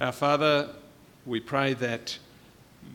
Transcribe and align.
Our 0.00 0.10
Father, 0.10 0.70
we 1.24 1.38
pray 1.38 1.72
that 1.74 2.18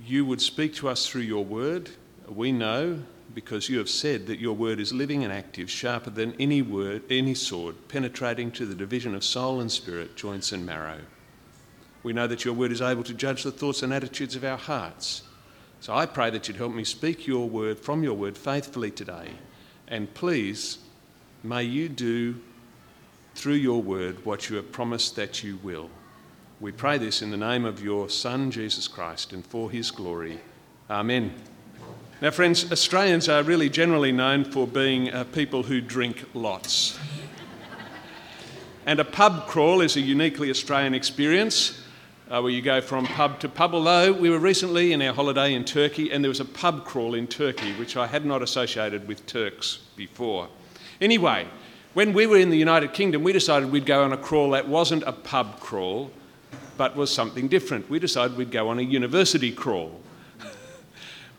you 0.05 0.25
would 0.25 0.41
speak 0.41 0.73
to 0.75 0.89
us 0.89 1.07
through 1.07 1.21
your 1.21 1.45
word. 1.45 1.91
We 2.27 2.51
know 2.51 2.99
because 3.33 3.69
you 3.69 3.77
have 3.77 3.89
said 3.89 4.27
that 4.27 4.39
your 4.39 4.53
word 4.53 4.81
is 4.81 4.91
living 4.91 5.23
and 5.23 5.31
active, 5.31 5.71
sharper 5.71 6.09
than 6.09 6.33
any 6.41 6.61
word, 6.61 7.03
any 7.09 7.35
sword, 7.35 7.75
penetrating 7.87 8.51
to 8.51 8.65
the 8.65 8.75
division 8.75 9.15
of 9.15 9.23
soul 9.23 9.61
and 9.61 9.71
spirit, 9.71 10.17
joints 10.17 10.51
and 10.51 10.65
marrow. 10.65 10.99
We 12.03 12.11
know 12.11 12.27
that 12.27 12.43
your 12.43 12.53
word 12.53 12.73
is 12.73 12.81
able 12.81 13.03
to 13.03 13.13
judge 13.13 13.43
the 13.43 13.51
thoughts 13.51 13.81
and 13.81 13.93
attitudes 13.93 14.35
of 14.35 14.43
our 14.43 14.57
hearts. 14.57 15.21
So 15.79 15.95
I 15.95 16.05
pray 16.05 16.29
that 16.31 16.49
you'd 16.49 16.57
help 16.57 16.73
me 16.73 16.83
speak 16.83 17.25
your 17.25 17.47
word 17.47 17.79
from 17.79 18.03
your 18.03 18.15
word 18.15 18.37
faithfully 18.37 18.91
today. 18.91 19.29
And 19.87 20.13
please, 20.13 20.79
may 21.43 21.63
you 21.63 21.87
do 21.87 22.35
through 23.35 23.53
your 23.53 23.81
word 23.81 24.25
what 24.25 24.49
you 24.49 24.57
have 24.57 24.73
promised 24.73 25.15
that 25.15 25.45
you 25.45 25.59
will. 25.63 25.89
We 26.61 26.73
pray 26.73 26.97
this 26.97 27.21
in 27.21 27.31
the 27.31 27.37
name 27.37 27.63
of 27.63 27.81
your 27.81 28.09
Son, 28.09 28.51
Jesus 28.51 28.89
Christ, 28.89 29.31
and 29.31 29.45
for 29.45 29.71
his 29.71 29.91
glory. 29.91 30.41
Amen. 30.89 31.33
Now, 32.21 32.31
friends, 32.31 32.69
Australians 32.69 33.29
are 33.29 33.43
really 33.43 33.69
generally 33.69 34.11
known 34.11 34.43
for 34.43 34.67
being 34.67 35.09
uh, 35.09 35.23
people 35.23 35.63
who 35.63 35.79
drink 35.79 36.25
lots. 36.33 36.99
and 38.85 38.99
a 38.99 39.05
pub 39.05 39.47
crawl 39.47 39.79
is 39.79 39.95
a 39.95 40.01
uniquely 40.01 40.49
Australian 40.49 40.93
experience 40.93 41.81
uh, 42.29 42.41
where 42.41 42.51
you 42.51 42.61
go 42.61 42.81
from 42.81 43.05
pub 43.05 43.39
to 43.39 43.47
pub. 43.47 43.73
Although 43.73 44.11
we 44.11 44.29
were 44.29 44.37
recently 44.37 44.91
in 44.91 45.01
our 45.01 45.13
holiday 45.13 45.53
in 45.53 45.63
Turkey 45.63 46.11
and 46.11 46.21
there 46.21 46.29
was 46.29 46.41
a 46.41 46.45
pub 46.45 46.83
crawl 46.83 47.13
in 47.13 47.25
Turkey, 47.25 47.71
which 47.75 47.95
I 47.95 48.05
had 48.05 48.25
not 48.25 48.41
associated 48.41 49.07
with 49.07 49.25
Turks 49.25 49.79
before. 49.95 50.49
Anyway, 50.99 51.47
when 51.93 52.11
we 52.11 52.27
were 52.27 52.37
in 52.37 52.49
the 52.49 52.57
United 52.57 52.91
Kingdom, 52.91 53.23
we 53.23 53.31
decided 53.31 53.71
we'd 53.71 53.85
go 53.85 54.03
on 54.03 54.11
a 54.11 54.17
crawl 54.17 54.51
that 54.51 54.67
wasn't 54.67 55.03
a 55.03 55.13
pub 55.13 55.61
crawl, 55.61 56.11
but 56.79 56.95
was 56.95 57.13
something 57.13 57.49
different. 57.49 57.89
We 57.89 57.99
decided 57.99 58.37
we'd 58.37 58.51
go 58.51 58.69
on 58.69 58.79
a 58.79 58.83
university 58.83 59.51
crawl. 59.51 59.99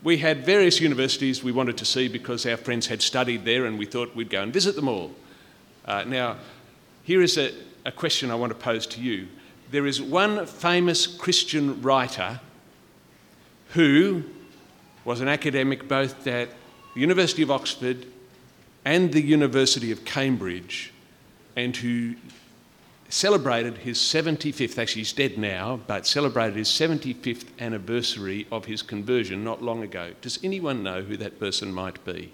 We 0.03 0.17
had 0.17 0.45
various 0.45 0.79
universities 0.79 1.43
we 1.43 1.51
wanted 1.51 1.77
to 1.77 1.85
see 1.85 2.07
because 2.07 2.45
our 2.45 2.57
friends 2.57 2.87
had 2.87 3.01
studied 3.01 3.43
there 3.43 3.65
and 3.65 3.77
we 3.77 3.85
thought 3.85 4.15
we'd 4.15 4.29
go 4.29 4.41
and 4.41 4.53
visit 4.53 4.75
them 4.75 4.87
all. 4.87 5.11
Uh, 5.85 6.03
now, 6.05 6.37
here 7.03 7.21
is 7.21 7.37
a, 7.37 7.51
a 7.85 7.91
question 7.91 8.31
I 8.31 8.35
want 8.35 8.51
to 8.51 8.57
pose 8.57 8.87
to 8.87 9.01
you. 9.01 9.27
There 9.69 9.85
is 9.85 10.01
one 10.01 10.45
famous 10.45 11.05
Christian 11.05 11.81
writer 11.83 12.39
who 13.69 14.23
was 15.05 15.21
an 15.21 15.27
academic 15.27 15.87
both 15.87 16.25
at 16.27 16.49
the 16.93 16.99
University 16.99 17.41
of 17.41 17.51
Oxford 17.51 18.05
and 18.85 19.11
the 19.11 19.21
University 19.21 19.91
of 19.91 20.03
Cambridge 20.03 20.93
and 21.55 21.75
who 21.77 22.15
celebrated 23.13 23.79
his 23.79 23.97
75th, 23.97 24.77
actually 24.77 25.01
he's 25.01 25.13
dead 25.13 25.37
now, 25.37 25.79
but 25.87 26.07
celebrated 26.07 26.55
his 26.55 26.69
75th 26.69 27.45
anniversary 27.59 28.47
of 28.51 28.65
his 28.65 28.81
conversion 28.81 29.43
not 29.43 29.61
long 29.61 29.83
ago. 29.83 30.13
Does 30.21 30.39
anyone 30.43 30.81
know 30.81 31.01
who 31.01 31.17
that 31.17 31.39
person 31.39 31.73
might 31.73 32.03
be? 32.05 32.31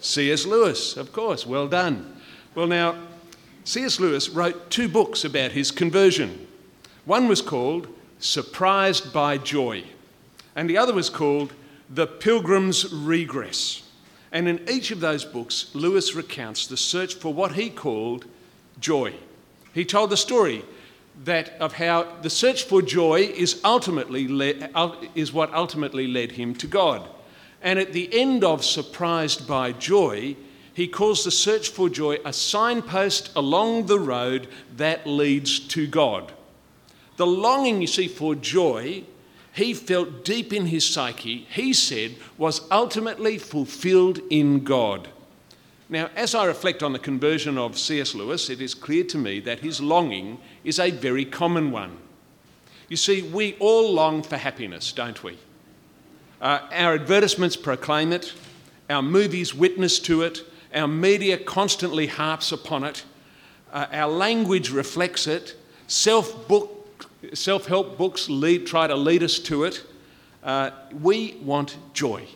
C.S. 0.00 0.46
Lewis, 0.46 0.96
of 0.96 1.12
course, 1.12 1.44
well 1.44 1.66
done. 1.66 2.20
Well, 2.54 2.68
now, 2.68 2.96
C.S. 3.64 3.98
Lewis 3.98 4.28
wrote 4.28 4.70
two 4.70 4.88
books 4.88 5.24
about 5.24 5.52
his 5.52 5.70
conversion. 5.70 6.46
One 7.04 7.26
was 7.26 7.42
called 7.42 7.88
Surprised 8.20 9.12
by 9.12 9.38
Joy, 9.38 9.84
and 10.54 10.70
the 10.70 10.78
other 10.78 10.94
was 10.94 11.10
called 11.10 11.52
The 11.90 12.06
Pilgrim's 12.06 12.92
Regress. 12.92 13.82
And 14.30 14.46
in 14.46 14.68
each 14.68 14.90
of 14.90 15.00
those 15.00 15.24
books, 15.24 15.74
Lewis 15.74 16.14
recounts 16.14 16.66
the 16.66 16.76
search 16.76 17.14
for 17.14 17.32
what 17.34 17.52
he 17.52 17.70
called 17.70 18.24
joy. 18.78 19.14
He 19.72 19.84
told 19.84 20.10
the 20.10 20.16
story 20.16 20.64
that 21.24 21.50
of 21.60 21.74
how 21.74 22.16
the 22.22 22.30
search 22.30 22.64
for 22.64 22.80
joy 22.82 23.20
is 23.20 23.60
ultimately 23.64 24.28
led, 24.28 24.70
is 25.14 25.32
what 25.32 25.52
ultimately 25.52 26.06
led 26.06 26.32
him 26.32 26.54
to 26.56 26.66
God. 26.66 27.08
And 27.60 27.78
at 27.78 27.92
the 27.92 28.08
end 28.12 28.44
of 28.44 28.64
Surprised 28.64 29.48
by 29.48 29.72
Joy, 29.72 30.36
he 30.72 30.86
calls 30.86 31.24
the 31.24 31.32
search 31.32 31.70
for 31.70 31.88
joy 31.88 32.18
a 32.24 32.32
signpost 32.32 33.32
along 33.34 33.86
the 33.86 33.98
road 33.98 34.46
that 34.76 35.08
leads 35.08 35.58
to 35.58 35.88
God. 35.88 36.32
The 37.16 37.26
longing, 37.26 37.80
you 37.80 37.88
see, 37.88 38.06
for 38.06 38.36
joy, 38.36 39.02
he 39.52 39.74
felt 39.74 40.24
deep 40.24 40.52
in 40.52 40.66
his 40.66 40.88
psyche, 40.88 41.48
he 41.50 41.72
said, 41.72 42.14
was 42.36 42.60
ultimately 42.70 43.38
fulfilled 43.38 44.20
in 44.30 44.62
God. 44.62 45.08
Now, 45.90 46.10
as 46.14 46.34
I 46.34 46.44
reflect 46.44 46.82
on 46.82 46.92
the 46.92 46.98
conversion 46.98 47.56
of 47.56 47.78
C.S. 47.78 48.14
Lewis, 48.14 48.50
it 48.50 48.60
is 48.60 48.74
clear 48.74 49.04
to 49.04 49.16
me 49.16 49.40
that 49.40 49.60
his 49.60 49.80
longing 49.80 50.38
is 50.62 50.78
a 50.78 50.90
very 50.90 51.24
common 51.24 51.70
one. 51.70 51.96
You 52.88 52.96
see, 52.96 53.22
we 53.22 53.56
all 53.58 53.92
long 53.92 54.22
for 54.22 54.36
happiness, 54.36 54.92
don't 54.92 55.22
we? 55.24 55.38
Uh, 56.40 56.60
our 56.72 56.94
advertisements 56.94 57.56
proclaim 57.56 58.12
it, 58.12 58.34
our 58.90 59.02
movies 59.02 59.54
witness 59.54 59.98
to 60.00 60.22
it, 60.22 60.42
our 60.74 60.88
media 60.88 61.38
constantly 61.38 62.06
harps 62.06 62.52
upon 62.52 62.84
it, 62.84 63.04
uh, 63.72 63.86
our 63.90 64.10
language 64.10 64.70
reflects 64.70 65.26
it, 65.26 65.56
self 65.86 66.46
help 67.66 67.98
books 67.98 68.28
lead, 68.28 68.66
try 68.66 68.86
to 68.86 68.94
lead 68.94 69.22
us 69.22 69.38
to 69.38 69.64
it. 69.64 69.84
Uh, 70.44 70.70
we 71.00 71.36
want 71.42 71.76
joy. 71.94 72.26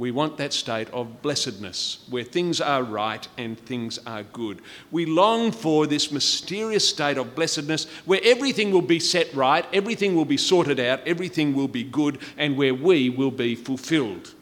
We 0.00 0.12
want 0.12 0.38
that 0.38 0.54
state 0.54 0.88
of 0.94 1.20
blessedness 1.20 2.06
where 2.08 2.24
things 2.24 2.58
are 2.58 2.82
right 2.82 3.28
and 3.36 3.58
things 3.58 3.98
are 4.06 4.22
good. 4.22 4.62
We 4.90 5.04
long 5.04 5.52
for 5.52 5.86
this 5.86 6.10
mysterious 6.10 6.88
state 6.88 7.18
of 7.18 7.34
blessedness 7.34 7.84
where 8.06 8.20
everything 8.24 8.70
will 8.70 8.80
be 8.80 8.98
set 8.98 9.34
right, 9.34 9.66
everything 9.74 10.14
will 10.14 10.24
be 10.24 10.38
sorted 10.38 10.80
out, 10.80 11.06
everything 11.06 11.54
will 11.54 11.68
be 11.68 11.84
good, 11.84 12.18
and 12.38 12.56
where 12.56 12.72
we 12.72 13.10
will 13.10 13.30
be 13.30 13.54
fulfilled. 13.54 14.32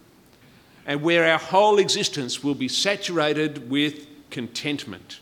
And 0.86 1.02
where 1.02 1.28
our 1.28 1.40
whole 1.40 1.80
existence 1.80 2.44
will 2.44 2.54
be 2.54 2.68
saturated 2.68 3.68
with 3.68 4.06
contentment. 4.30 5.18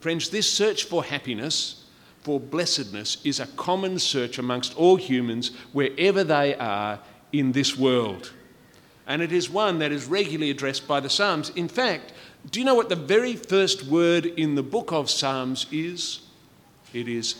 Friends, 0.00 0.30
this 0.30 0.52
search 0.52 0.82
for 0.82 1.04
happiness, 1.04 1.84
for 2.22 2.40
blessedness, 2.40 3.18
is 3.22 3.38
a 3.38 3.46
common 3.46 4.00
search 4.00 4.36
amongst 4.36 4.76
all 4.76 4.96
humans 4.96 5.52
wherever 5.72 6.24
they 6.24 6.56
are 6.56 6.98
in 7.30 7.52
this 7.52 7.78
world 7.78 8.32
and 9.06 9.20
it 9.20 9.32
is 9.32 9.50
one 9.50 9.78
that 9.78 9.92
is 9.92 10.06
regularly 10.06 10.50
addressed 10.50 10.88
by 10.88 11.00
the 11.00 11.10
Psalms. 11.10 11.50
In 11.50 11.68
fact, 11.68 12.12
do 12.50 12.58
you 12.58 12.66
know 12.66 12.74
what 12.74 12.88
the 12.88 12.96
very 12.96 13.36
first 13.36 13.84
word 13.84 14.26
in 14.26 14.54
the 14.54 14.62
book 14.62 14.92
of 14.92 15.10
Psalms 15.10 15.66
is? 15.70 16.20
It 16.92 17.08
is 17.08 17.36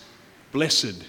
blessed. 0.52 1.04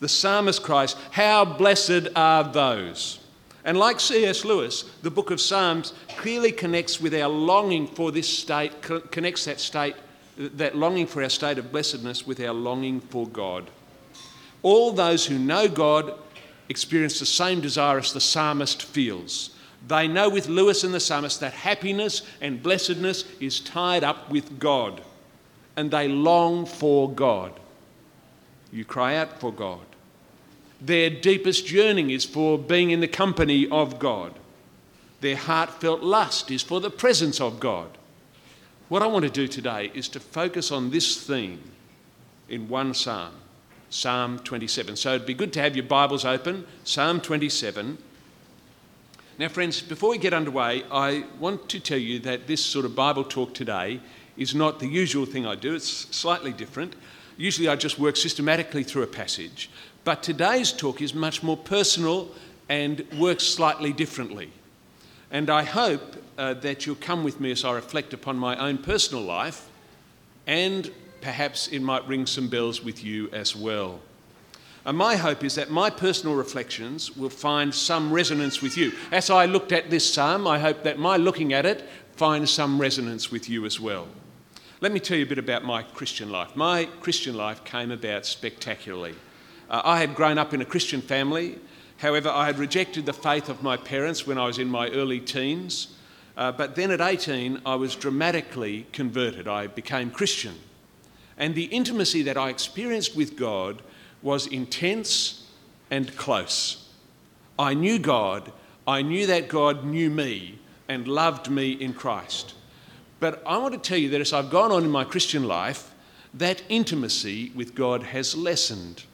The 0.00 0.08
psalmist 0.08 0.62
cries, 0.62 0.94
How 1.10 1.44
blessed 1.44 2.08
are 2.14 2.44
those! 2.44 3.20
And 3.64 3.76
like 3.76 4.00
C.S. 4.00 4.44
Lewis, 4.44 4.84
the 5.02 5.10
book 5.10 5.30
of 5.30 5.40
Psalms 5.40 5.92
clearly 6.16 6.52
connects 6.52 7.00
with 7.00 7.14
our 7.14 7.28
longing 7.28 7.86
for 7.86 8.12
this 8.12 8.28
state, 8.28 8.80
connects 8.80 9.44
that 9.44 9.60
state, 9.60 9.96
that 10.38 10.76
longing 10.76 11.06
for 11.06 11.22
our 11.22 11.28
state 11.28 11.58
of 11.58 11.72
blessedness 11.72 12.26
with 12.26 12.40
our 12.40 12.54
longing 12.54 13.00
for 13.00 13.26
God. 13.26 13.70
All 14.62 14.92
those 14.92 15.26
who 15.26 15.38
know 15.38 15.68
God 15.68 16.14
experience 16.68 17.18
the 17.18 17.26
same 17.26 17.60
desire 17.60 17.98
as 17.98 18.12
the 18.12 18.20
psalmist 18.20 18.82
feels. 18.82 19.50
They 19.86 20.08
know 20.08 20.28
with 20.28 20.48
Lewis 20.48 20.84
and 20.84 20.92
the 20.92 21.00
psalmist 21.00 21.40
that 21.40 21.52
happiness 21.52 22.22
and 22.40 22.62
blessedness 22.62 23.24
is 23.40 23.60
tied 23.60 24.04
up 24.04 24.30
with 24.30 24.58
God, 24.58 25.00
and 25.76 25.90
they 25.90 26.08
long 26.08 26.66
for 26.66 27.10
God. 27.10 27.52
You 28.72 28.84
cry 28.84 29.16
out 29.16 29.40
for 29.40 29.52
God. 29.52 29.80
Their 30.80 31.10
deepest 31.10 31.70
yearning 31.70 32.10
is 32.10 32.24
for 32.24 32.58
being 32.58 32.90
in 32.90 33.00
the 33.00 33.08
company 33.08 33.68
of 33.68 33.98
God. 33.98 34.34
Their 35.20 35.36
heartfelt 35.36 36.02
lust 36.02 36.50
is 36.50 36.62
for 36.62 36.80
the 36.80 36.90
presence 36.90 37.40
of 37.40 37.58
God. 37.58 37.98
What 38.88 39.02
I 39.02 39.06
want 39.06 39.24
to 39.24 39.30
do 39.30 39.48
today 39.48 39.90
is 39.94 40.08
to 40.10 40.20
focus 40.20 40.70
on 40.70 40.90
this 40.90 41.26
theme 41.26 41.60
in 42.48 42.68
one 42.68 42.94
psalm 42.94 43.34
Psalm 43.90 44.38
27. 44.40 44.96
So 44.96 45.14
it'd 45.14 45.26
be 45.26 45.34
good 45.34 45.52
to 45.54 45.60
have 45.60 45.74
your 45.74 45.86
Bibles 45.86 46.24
open, 46.24 46.66
Psalm 46.84 47.20
27. 47.20 47.98
Now, 49.38 49.48
friends, 49.48 49.80
before 49.80 50.10
we 50.10 50.18
get 50.18 50.34
underway, 50.34 50.84
I 50.90 51.24
want 51.38 51.68
to 51.70 51.80
tell 51.80 51.98
you 51.98 52.18
that 52.20 52.46
this 52.46 52.64
sort 52.64 52.84
of 52.84 52.94
Bible 52.94 53.24
talk 53.24 53.54
today 53.54 54.00
is 54.36 54.54
not 54.54 54.80
the 54.80 54.86
usual 54.86 55.26
thing 55.26 55.46
I 55.46 55.54
do, 55.54 55.74
it's 55.74 56.14
slightly 56.14 56.52
different. 56.52 56.96
Usually 57.36 57.68
I 57.68 57.76
just 57.76 57.98
work 57.98 58.16
systematically 58.16 58.82
through 58.82 59.04
a 59.04 59.06
passage, 59.06 59.70
but 60.04 60.22
today's 60.22 60.72
talk 60.72 61.00
is 61.00 61.14
much 61.14 61.42
more 61.42 61.56
personal 61.56 62.28
and 62.68 63.06
works 63.18 63.44
slightly 63.44 63.92
differently. 63.92 64.50
And 65.30 65.50
I 65.50 65.62
hope 65.62 66.16
uh, 66.36 66.54
that 66.54 66.84
you'll 66.84 66.96
come 66.96 67.22
with 67.24 67.40
me 67.40 67.52
as 67.52 67.64
I 67.64 67.72
reflect 67.72 68.12
upon 68.12 68.36
my 68.38 68.56
own 68.56 68.78
personal 68.78 69.22
life 69.22 69.68
and 70.46 70.90
perhaps 71.20 71.68
it 71.68 71.80
might 71.80 72.06
ring 72.06 72.26
some 72.26 72.48
bells 72.48 72.82
with 72.82 73.04
you 73.04 73.28
as 73.32 73.54
well. 73.54 74.00
And 74.84 74.96
my 74.96 75.16
hope 75.16 75.44
is 75.44 75.54
that 75.56 75.70
my 75.70 75.90
personal 75.90 76.34
reflections 76.34 77.16
will 77.16 77.30
find 77.30 77.74
some 77.74 78.12
resonance 78.12 78.62
with 78.62 78.76
you. 78.76 78.92
As 79.12 79.28
I 79.28 79.44
looked 79.44 79.72
at 79.72 79.90
this 79.90 80.10
psalm, 80.10 80.46
I 80.46 80.58
hope 80.58 80.82
that 80.84 80.98
my 80.98 81.16
looking 81.16 81.52
at 81.52 81.66
it 81.66 81.86
finds 82.16 82.50
some 82.50 82.80
resonance 82.80 83.30
with 83.30 83.48
you 83.48 83.66
as 83.66 83.78
well. 83.78 84.08
Let 84.80 84.92
me 84.92 85.00
tell 85.00 85.16
you 85.16 85.24
a 85.24 85.28
bit 85.28 85.38
about 85.38 85.64
my 85.64 85.82
Christian 85.82 86.30
life. 86.30 86.54
My 86.54 86.86
Christian 87.00 87.36
life 87.36 87.64
came 87.64 87.90
about 87.90 88.24
spectacularly. 88.24 89.14
Uh, 89.68 89.82
I 89.84 89.98
had 89.98 90.14
grown 90.14 90.38
up 90.38 90.54
in 90.54 90.62
a 90.62 90.64
Christian 90.64 91.02
family. 91.02 91.58
However, 91.98 92.28
I 92.28 92.46
had 92.46 92.58
rejected 92.58 93.04
the 93.04 93.12
faith 93.12 93.48
of 93.48 93.62
my 93.62 93.76
parents 93.76 94.26
when 94.26 94.38
I 94.38 94.46
was 94.46 94.58
in 94.58 94.68
my 94.68 94.88
early 94.90 95.20
teens. 95.20 95.96
Uh, 96.36 96.52
but 96.52 96.76
then 96.76 96.92
at 96.92 97.00
18, 97.00 97.60
I 97.66 97.74
was 97.74 97.96
dramatically 97.96 98.86
converted. 98.92 99.48
I 99.48 99.66
became 99.66 100.10
Christian. 100.10 100.54
And 101.38 101.54
the 101.54 101.66
intimacy 101.66 102.22
that 102.22 102.36
I 102.36 102.50
experienced 102.50 103.16
with 103.16 103.36
God 103.36 103.82
was 104.22 104.46
intense 104.48 105.46
and 105.90 106.14
close. 106.16 106.88
I 107.58 107.74
knew 107.74 107.98
God, 107.98 108.52
I 108.86 109.02
knew 109.02 109.26
that 109.26 109.48
God 109.48 109.84
knew 109.84 110.10
me 110.10 110.58
and 110.88 111.06
loved 111.06 111.48
me 111.48 111.72
in 111.72 111.94
Christ. 111.94 112.54
But 113.20 113.42
I 113.46 113.58
want 113.58 113.74
to 113.74 113.80
tell 113.80 113.98
you 113.98 114.10
that 114.10 114.20
as 114.20 114.32
I've 114.32 114.50
gone 114.50 114.72
on 114.72 114.84
in 114.84 114.90
my 114.90 115.04
Christian 115.04 115.44
life, 115.44 115.92
that 116.34 116.62
intimacy 116.68 117.52
with 117.54 117.74
God 117.74 118.02
has 118.02 118.36
lessened. 118.36 119.04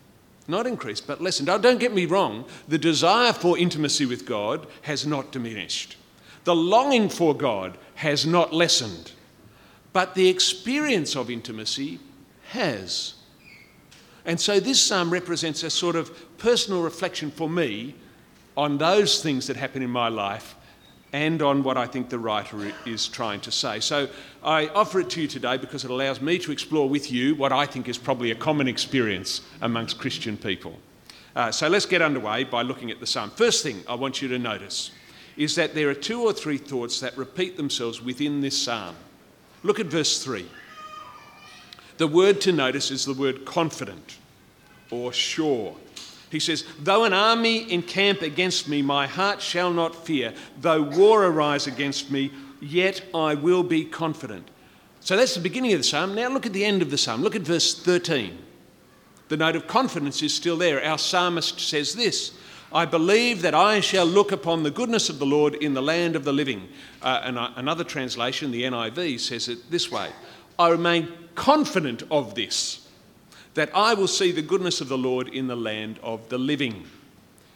Not 0.46 0.66
increased, 0.66 1.06
but 1.06 1.20
lessened. 1.20 1.46
Now, 1.46 1.58
don't 1.58 1.80
get 1.80 1.94
me 1.94 2.06
wrong, 2.06 2.44
the 2.68 2.78
desire 2.78 3.32
for 3.32 3.56
intimacy 3.56 4.04
with 4.04 4.26
God 4.26 4.66
has 4.82 5.06
not 5.06 5.32
diminished. 5.32 5.96
The 6.44 6.54
longing 6.54 7.08
for 7.08 7.34
God 7.34 7.78
has 7.96 8.26
not 8.26 8.52
lessened. 8.52 9.12
But 9.94 10.14
the 10.14 10.28
experience 10.28 11.16
of 11.16 11.30
intimacy 11.30 11.98
has. 12.54 13.14
And 14.24 14.40
so 14.40 14.58
this 14.58 14.80
psalm 14.80 15.10
represents 15.10 15.62
a 15.62 15.70
sort 15.70 15.96
of 15.96 16.38
personal 16.38 16.82
reflection 16.82 17.30
for 17.30 17.48
me 17.48 17.94
on 18.56 18.78
those 18.78 19.22
things 19.22 19.46
that 19.48 19.56
happen 19.56 19.82
in 19.82 19.90
my 19.90 20.08
life 20.08 20.54
and 21.12 21.42
on 21.42 21.62
what 21.62 21.76
I 21.76 21.86
think 21.86 22.08
the 22.08 22.18
writer 22.18 22.72
is 22.86 23.06
trying 23.06 23.40
to 23.42 23.52
say. 23.52 23.80
So 23.80 24.08
I 24.42 24.68
offer 24.68 25.00
it 25.00 25.10
to 25.10 25.22
you 25.22 25.28
today 25.28 25.56
because 25.56 25.84
it 25.84 25.90
allows 25.90 26.20
me 26.20 26.38
to 26.38 26.50
explore 26.50 26.88
with 26.88 27.12
you 27.12 27.34
what 27.36 27.52
I 27.52 27.66
think 27.66 27.88
is 27.88 27.98
probably 27.98 28.30
a 28.30 28.34
common 28.34 28.66
experience 28.66 29.42
amongst 29.60 29.98
Christian 29.98 30.36
people. 30.36 30.76
Uh, 31.36 31.52
so 31.52 31.68
let's 31.68 31.86
get 31.86 32.02
underway 32.02 32.44
by 32.44 32.62
looking 32.62 32.90
at 32.90 32.98
the 32.98 33.06
psalm. 33.06 33.30
First 33.30 33.62
thing 33.62 33.82
I 33.88 33.94
want 33.94 34.22
you 34.22 34.28
to 34.28 34.38
notice 34.38 34.90
is 35.36 35.54
that 35.56 35.74
there 35.74 35.88
are 35.88 35.94
two 35.94 36.22
or 36.22 36.32
three 36.32 36.58
thoughts 36.58 37.00
that 37.00 37.16
repeat 37.16 37.56
themselves 37.56 38.00
within 38.00 38.40
this 38.40 38.60
psalm. 38.60 38.94
Look 39.62 39.80
at 39.80 39.86
verse 39.86 40.22
3. 40.22 40.46
The 41.96 42.08
word 42.08 42.40
to 42.42 42.52
notice 42.52 42.90
is 42.90 43.04
the 43.04 43.14
word 43.14 43.44
confident 43.44 44.18
or 44.90 45.12
sure. 45.12 45.76
He 46.30 46.40
says, 46.40 46.64
Though 46.80 47.04
an 47.04 47.12
army 47.12 47.70
encamp 47.72 48.22
against 48.22 48.68
me, 48.68 48.82
my 48.82 49.06
heart 49.06 49.40
shall 49.40 49.72
not 49.72 50.06
fear. 50.06 50.34
Though 50.60 50.82
war 50.82 51.24
arise 51.24 51.66
against 51.66 52.10
me, 52.10 52.32
yet 52.60 53.02
I 53.14 53.34
will 53.34 53.62
be 53.62 53.84
confident. 53.84 54.48
So 55.00 55.16
that's 55.16 55.34
the 55.34 55.40
beginning 55.40 55.72
of 55.72 55.78
the 55.78 55.84
psalm. 55.84 56.14
Now 56.14 56.28
look 56.28 56.46
at 56.46 56.52
the 56.52 56.64
end 56.64 56.82
of 56.82 56.90
the 56.90 56.98
psalm. 56.98 57.22
Look 57.22 57.36
at 57.36 57.42
verse 57.42 57.78
13. 57.78 58.38
The 59.28 59.36
note 59.36 59.56
of 59.56 59.66
confidence 59.66 60.22
is 60.22 60.34
still 60.34 60.56
there. 60.56 60.82
Our 60.84 60.98
psalmist 60.98 61.60
says 61.60 61.94
this 61.94 62.32
I 62.72 62.84
believe 62.84 63.42
that 63.42 63.54
I 63.54 63.78
shall 63.78 64.06
look 64.06 64.32
upon 64.32 64.64
the 64.64 64.70
goodness 64.70 65.08
of 65.08 65.20
the 65.20 65.26
Lord 65.26 65.54
in 65.54 65.74
the 65.74 65.82
land 65.82 66.16
of 66.16 66.24
the 66.24 66.32
living. 66.32 66.68
Uh, 67.00 67.20
and 67.22 67.38
uh, 67.38 67.50
another 67.54 67.84
translation, 67.84 68.50
the 68.50 68.64
NIV, 68.64 69.20
says 69.20 69.48
it 69.48 69.70
this 69.70 69.92
way 69.92 70.10
I 70.58 70.68
remain 70.70 71.12
confident 71.34 72.02
of 72.10 72.34
this, 72.34 72.88
that 73.54 73.70
I 73.74 73.94
will 73.94 74.08
see 74.08 74.32
the 74.32 74.42
goodness 74.42 74.80
of 74.80 74.88
the 74.88 74.98
Lord 74.98 75.28
in 75.28 75.46
the 75.46 75.56
land 75.56 75.98
of 76.02 76.28
the 76.28 76.38
living. 76.38 76.84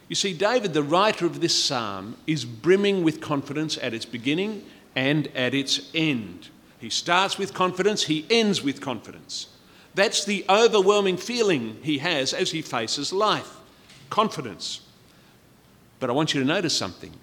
You 0.07 0.15
see, 0.15 0.33
David, 0.33 0.73
the 0.73 0.83
writer 0.83 1.25
of 1.25 1.39
this 1.39 1.55
psalm, 1.55 2.17
is 2.25 2.45
brimming 2.45 3.03
with 3.03 3.21
confidence 3.21 3.77
at 3.81 3.93
its 3.93 4.05
beginning 4.05 4.65
and 4.95 5.27
at 5.35 5.53
its 5.53 5.91
end. 5.93 6.49
He 6.79 6.89
starts 6.89 7.37
with 7.37 7.53
confidence, 7.53 8.03
he 8.03 8.25
ends 8.29 8.63
with 8.63 8.81
confidence. 8.81 9.47
That's 9.95 10.23
the 10.23 10.45
overwhelming 10.49 11.17
feeling 11.17 11.77
he 11.83 11.97
has 11.99 12.33
as 12.33 12.51
he 12.51 12.61
faces 12.61 13.11
life 13.13 13.55
confidence. 14.09 14.81
But 15.99 16.09
I 16.09 16.13
want 16.13 16.33
you 16.33 16.39
to 16.39 16.45
notice 16.45 16.75
something. 16.75 17.13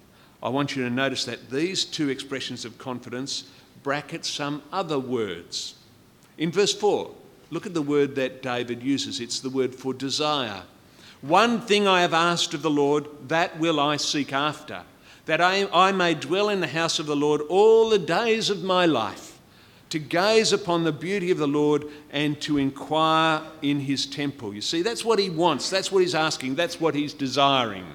I 0.43 0.49
want 0.49 0.77
you 0.77 0.85
to 0.85 0.91
notice 0.91 1.25
that 1.25 1.51
these 1.51 1.85
two 1.85 2.09
expressions 2.09 2.65
of 2.65 2.79
confidence 2.79 3.45
bracket 3.87 4.25
some 4.25 4.61
other 4.73 4.99
words. 4.99 5.77
In 6.39 6.51
verse 6.51 6.75
4, 6.75 7.09
look 7.51 7.67
at 7.67 7.73
the 7.73 7.81
word 7.81 8.17
that 8.17 8.43
David 8.43 8.83
uses. 8.83 9.21
It's 9.21 9.39
the 9.39 9.49
word 9.49 9.77
for 9.77 9.95
desire. 9.95 10.65
One 11.21 11.61
thing 11.61 11.87
I 11.87 12.01
have 12.01 12.13
asked 12.13 12.53
of 12.53 12.63
the 12.63 12.69
Lord, 12.69 13.07
that 13.29 13.61
will 13.61 13.79
I 13.79 13.97
seek 13.97 14.33
after, 14.33 14.83
that 15.27 15.41
I, 15.41 15.69
I 15.73 15.93
may 15.93 16.15
dwell 16.15 16.49
in 16.49 16.59
the 16.59 16.67
house 16.67 16.99
of 16.99 17.07
the 17.07 17.15
Lord 17.15 17.43
all 17.43 17.89
the 17.89 18.01
days 18.01 18.51
of 18.51 18.65
my 18.65 18.87
life, 18.87 19.39
to 19.91 20.01
gaze 20.01 20.53
upon 20.53 20.83
the 20.83 20.91
beauty 20.91 21.31
of 21.31 21.39
the 21.39 21.47
Lord 21.47 21.85
and 22.11 22.41
to 22.41 22.59
inquire 22.59 23.41
in 23.63 23.79
his 23.79 24.05
temple. 24.05 24.53
You 24.53 24.63
see, 24.63 24.83
that's 24.83 25.05
what 25.05 25.21
he 25.21 25.31
wants, 25.31 25.71
that's 25.71 25.93
what 25.93 26.01
he's 26.01 26.17
asking, 26.17 26.57
that's 26.57 26.81
what 26.81 26.97
he's 26.97 27.15
desiring. 27.15 27.87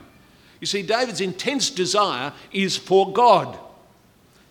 You 0.62 0.68
see, 0.68 0.84
David's 0.84 1.20
intense 1.20 1.70
desire 1.70 2.32
is 2.54 2.78
for 2.78 3.12
God. 3.12 3.60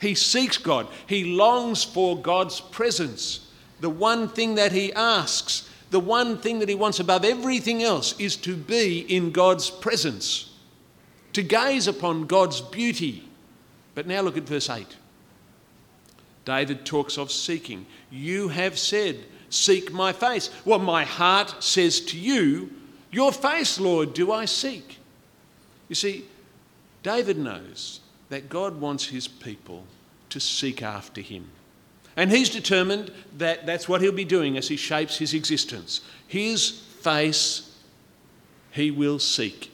He 0.00 0.14
seeks 0.14 0.56
God, 0.56 0.88
he 1.06 1.36
longs 1.36 1.84
for 1.84 2.16
God's 2.16 2.60
presence. 2.60 3.46
The 3.80 3.90
one 3.90 4.28
thing 4.28 4.54
that 4.56 4.72
he 4.72 4.92
asks, 4.92 5.68
the 5.90 6.00
one 6.00 6.38
thing 6.38 6.58
that 6.58 6.68
he 6.68 6.74
wants 6.74 7.00
above 7.00 7.24
everything 7.24 7.82
else, 7.82 8.18
is 8.18 8.36
to 8.36 8.56
be 8.56 9.00
in 9.00 9.30
God's 9.30 9.70
presence, 9.70 10.54
to 11.34 11.42
gaze 11.42 11.86
upon 11.86 12.26
God's 12.26 12.60
beauty. 12.60 13.28
But 13.94 14.06
now 14.06 14.22
look 14.22 14.36
at 14.36 14.44
verse 14.44 14.70
8. 14.70 14.86
David 16.44 16.86
talks 16.86 17.18
of 17.18 17.30
seeking. 17.30 17.86
You 18.10 18.48
have 18.48 18.78
said, 18.78 19.24
Seek 19.50 19.92
my 19.92 20.12
face. 20.12 20.48
Well, 20.64 20.78
my 20.78 21.04
heart 21.04 21.62
says 21.62 22.00
to 22.02 22.18
you, 22.18 22.70
Your 23.10 23.32
face, 23.32 23.78
Lord, 23.80 24.14
do 24.14 24.32
I 24.32 24.44
seek. 24.44 24.98
You 25.88 25.94
see, 25.94 26.24
David 27.02 27.36
knows 27.36 28.00
that 28.30 28.48
God 28.48 28.80
wants 28.80 29.06
his 29.06 29.28
people 29.28 29.84
to 30.30 30.40
seek 30.40 30.82
after 30.82 31.20
him. 31.20 31.50
And 32.16 32.30
he's 32.30 32.50
determined 32.50 33.12
that 33.38 33.66
that's 33.66 33.88
what 33.88 34.00
he'll 34.00 34.12
be 34.12 34.24
doing 34.24 34.56
as 34.56 34.68
he 34.68 34.76
shapes 34.76 35.18
his 35.18 35.34
existence. 35.34 36.00
His 36.26 36.70
face 36.70 37.76
he 38.72 38.90
will 38.90 39.18
seek. 39.18 39.72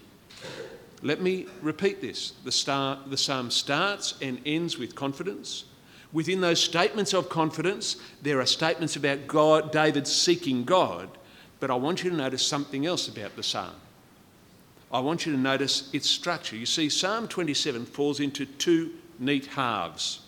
Let 1.02 1.20
me 1.20 1.46
repeat 1.60 2.00
this. 2.00 2.32
The, 2.44 2.52
star, 2.52 2.98
the 3.06 3.16
psalm 3.16 3.50
starts 3.50 4.14
and 4.22 4.40
ends 4.46 4.78
with 4.78 4.94
confidence. 4.94 5.64
Within 6.12 6.40
those 6.40 6.60
statements 6.60 7.12
of 7.12 7.28
confidence, 7.28 7.96
there 8.22 8.40
are 8.40 8.46
statements 8.46 8.96
about 8.96 9.26
God, 9.26 9.70
David 9.70 10.06
seeking 10.06 10.64
God. 10.64 11.10
But 11.60 11.70
I 11.70 11.74
want 11.74 12.02
you 12.02 12.10
to 12.10 12.16
notice 12.16 12.46
something 12.46 12.86
else 12.86 13.08
about 13.08 13.36
the 13.36 13.42
psalm. 13.42 13.74
I 14.92 15.00
want 15.00 15.26
you 15.26 15.32
to 15.32 15.38
notice 15.38 15.90
its 15.92 16.08
structure. 16.08 16.56
You 16.56 16.66
see, 16.66 16.88
Psalm 16.88 17.28
27 17.28 17.86
falls 17.86 18.20
into 18.20 18.46
two 18.46 18.92
neat 19.18 19.46
halves. 19.46 20.20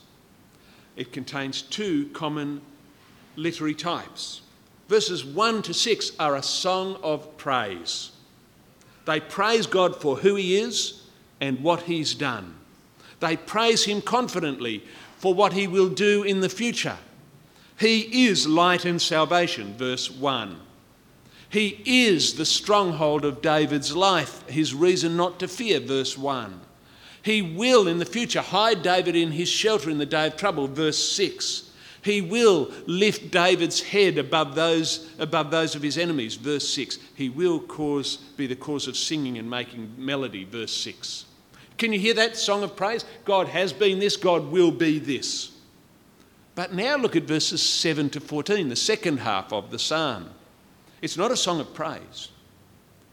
It 0.96 1.12
contains 1.12 1.62
two 1.62 2.08
common 2.12 2.60
literary 3.36 3.74
types. 3.74 4.40
Verses 4.88 5.24
1 5.24 5.62
to 5.62 5.74
6 5.74 6.12
are 6.18 6.34
a 6.34 6.42
song 6.42 6.96
of 7.02 7.36
praise. 7.36 8.10
They 9.04 9.20
praise 9.20 9.66
God 9.66 10.00
for 10.00 10.16
who 10.16 10.34
He 10.34 10.58
is 10.58 11.02
and 11.40 11.60
what 11.60 11.82
He's 11.82 12.14
done. 12.14 12.54
They 13.20 13.36
praise 13.36 13.84
Him 13.84 14.02
confidently 14.02 14.82
for 15.18 15.34
what 15.34 15.52
He 15.52 15.66
will 15.66 15.88
do 15.88 16.24
in 16.24 16.40
the 16.40 16.48
future. 16.48 16.98
He 17.78 18.26
is 18.26 18.46
light 18.46 18.84
and 18.84 19.00
salvation, 19.00 19.74
verse 19.76 20.10
1. 20.10 20.58
He 21.50 21.80
is 21.84 22.34
the 22.34 22.44
stronghold 22.44 23.24
of 23.24 23.40
David's 23.40 23.96
life, 23.96 24.46
his 24.48 24.74
reason 24.74 25.16
not 25.16 25.38
to 25.40 25.48
fear, 25.48 25.80
verse 25.80 26.18
1. 26.18 26.60
He 27.22 27.42
will 27.42 27.88
in 27.88 27.98
the 27.98 28.04
future 28.04 28.42
hide 28.42 28.82
David 28.82 29.16
in 29.16 29.32
his 29.32 29.48
shelter 29.48 29.90
in 29.90 29.98
the 29.98 30.06
day 30.06 30.26
of 30.26 30.36
trouble, 30.36 30.66
verse 30.66 30.98
6. 31.12 31.70
He 32.02 32.20
will 32.20 32.70
lift 32.86 33.30
David's 33.30 33.82
head 33.82 34.18
above 34.18 34.54
those, 34.54 35.10
above 35.18 35.50
those 35.50 35.74
of 35.74 35.82
his 35.82 35.98
enemies, 35.98 36.36
verse 36.36 36.68
6. 36.68 36.98
He 37.14 37.28
will 37.28 37.60
cause, 37.60 38.16
be 38.36 38.46
the 38.46 38.56
cause 38.56 38.86
of 38.86 38.96
singing 38.96 39.36
and 39.38 39.48
making 39.48 39.92
melody, 39.98 40.44
verse 40.44 40.72
6. 40.72 41.24
Can 41.76 41.92
you 41.92 41.98
hear 41.98 42.14
that 42.14 42.36
song 42.36 42.62
of 42.62 42.76
praise? 42.76 43.04
God 43.24 43.48
has 43.48 43.72
been 43.72 43.98
this, 43.98 44.16
God 44.16 44.46
will 44.50 44.70
be 44.70 44.98
this. 44.98 45.52
But 46.54 46.72
now 46.72 46.96
look 46.96 47.14
at 47.14 47.24
verses 47.24 47.62
7 47.62 48.10
to 48.10 48.20
14, 48.20 48.68
the 48.68 48.76
second 48.76 49.18
half 49.18 49.52
of 49.52 49.70
the 49.70 49.78
psalm. 49.78 50.30
It's 51.00 51.16
not 51.16 51.30
a 51.30 51.36
song 51.36 51.60
of 51.60 51.74
praise, 51.74 52.28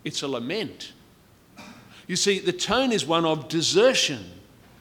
it's 0.03 0.21
a 0.21 0.27
lament. 0.27 0.93
You 2.07 2.15
see, 2.15 2.37
the 2.37 2.53
tone 2.53 2.91
is 2.91 3.05
one 3.05 3.25
of 3.25 3.47
desertion, 3.47 4.23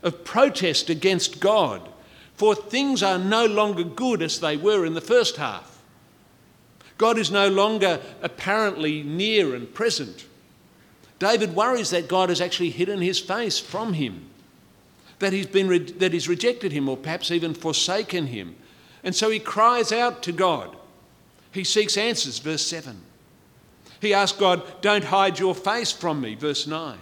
of 0.03 0.25
protest 0.25 0.91
against 0.91 1.41
God, 1.41 1.89
for 2.35 2.55
things 2.55 3.03
are 3.03 3.19
no 3.19 3.47
longer 3.47 3.83
good 3.83 4.21
as 4.21 4.41
they 4.41 4.59
were 4.59 4.85
in 4.85 4.93
the 4.93 5.01
first 5.01 5.37
half. 5.37 5.83
God 6.99 7.19
is 7.19 7.31
no 7.31 7.49
longer 7.49 8.01
apparently 8.23 9.03
near 9.03 9.55
and 9.55 9.73
present. 9.73 10.27
David 11.19 11.55
worries 11.55 11.91
that 11.91 12.09
God 12.09 12.29
has 12.29 12.41
actually 12.41 12.71
hidden 12.71 13.01
his 13.01 13.19
face 13.19 13.59
from 13.59 13.95
him, 13.95 14.29
that 15.19 15.33
he's, 15.33 15.47
been 15.47 15.69
re- 15.69 15.79
that 15.79 16.13
he's 16.13 16.29
rejected 16.29 16.73
him 16.73 16.89
or 16.89 16.97
perhaps 16.97 17.31
even 17.31 17.55
forsaken 17.55 18.27
him. 18.27 18.57
And 19.03 19.15
so 19.15 19.31
he 19.31 19.39
cries 19.39 19.93
out 19.93 20.23
to 20.25 20.33
God. 20.33 20.77
He 21.55 21.63
seeks 21.63 21.97
answers, 21.97 22.41
verse 22.41 22.67
7. 22.67 23.01
He 24.01 24.13
asks 24.13 24.37
God, 24.37 24.63
Don't 24.83 25.05
hide 25.05 25.39
your 25.39 25.55
face 25.55 25.93
from 25.93 26.21
me, 26.21 26.35
verse 26.35 26.67
9. 26.67 26.99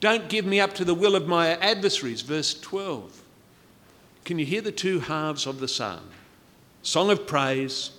Don't 0.00 0.28
give 0.28 0.44
me 0.44 0.60
up 0.60 0.74
to 0.74 0.84
the 0.84 0.94
will 0.94 1.16
of 1.16 1.26
my 1.26 1.56
adversaries, 1.56 2.20
verse 2.20 2.52
12. 2.60 3.22
Can 4.26 4.38
you 4.38 4.44
hear 4.44 4.60
the 4.60 4.70
two 4.70 5.00
halves 5.00 5.46
of 5.46 5.60
the 5.60 5.66
psalm? 5.66 6.10
Song 6.82 7.10
of 7.10 7.26
praise, 7.26 7.90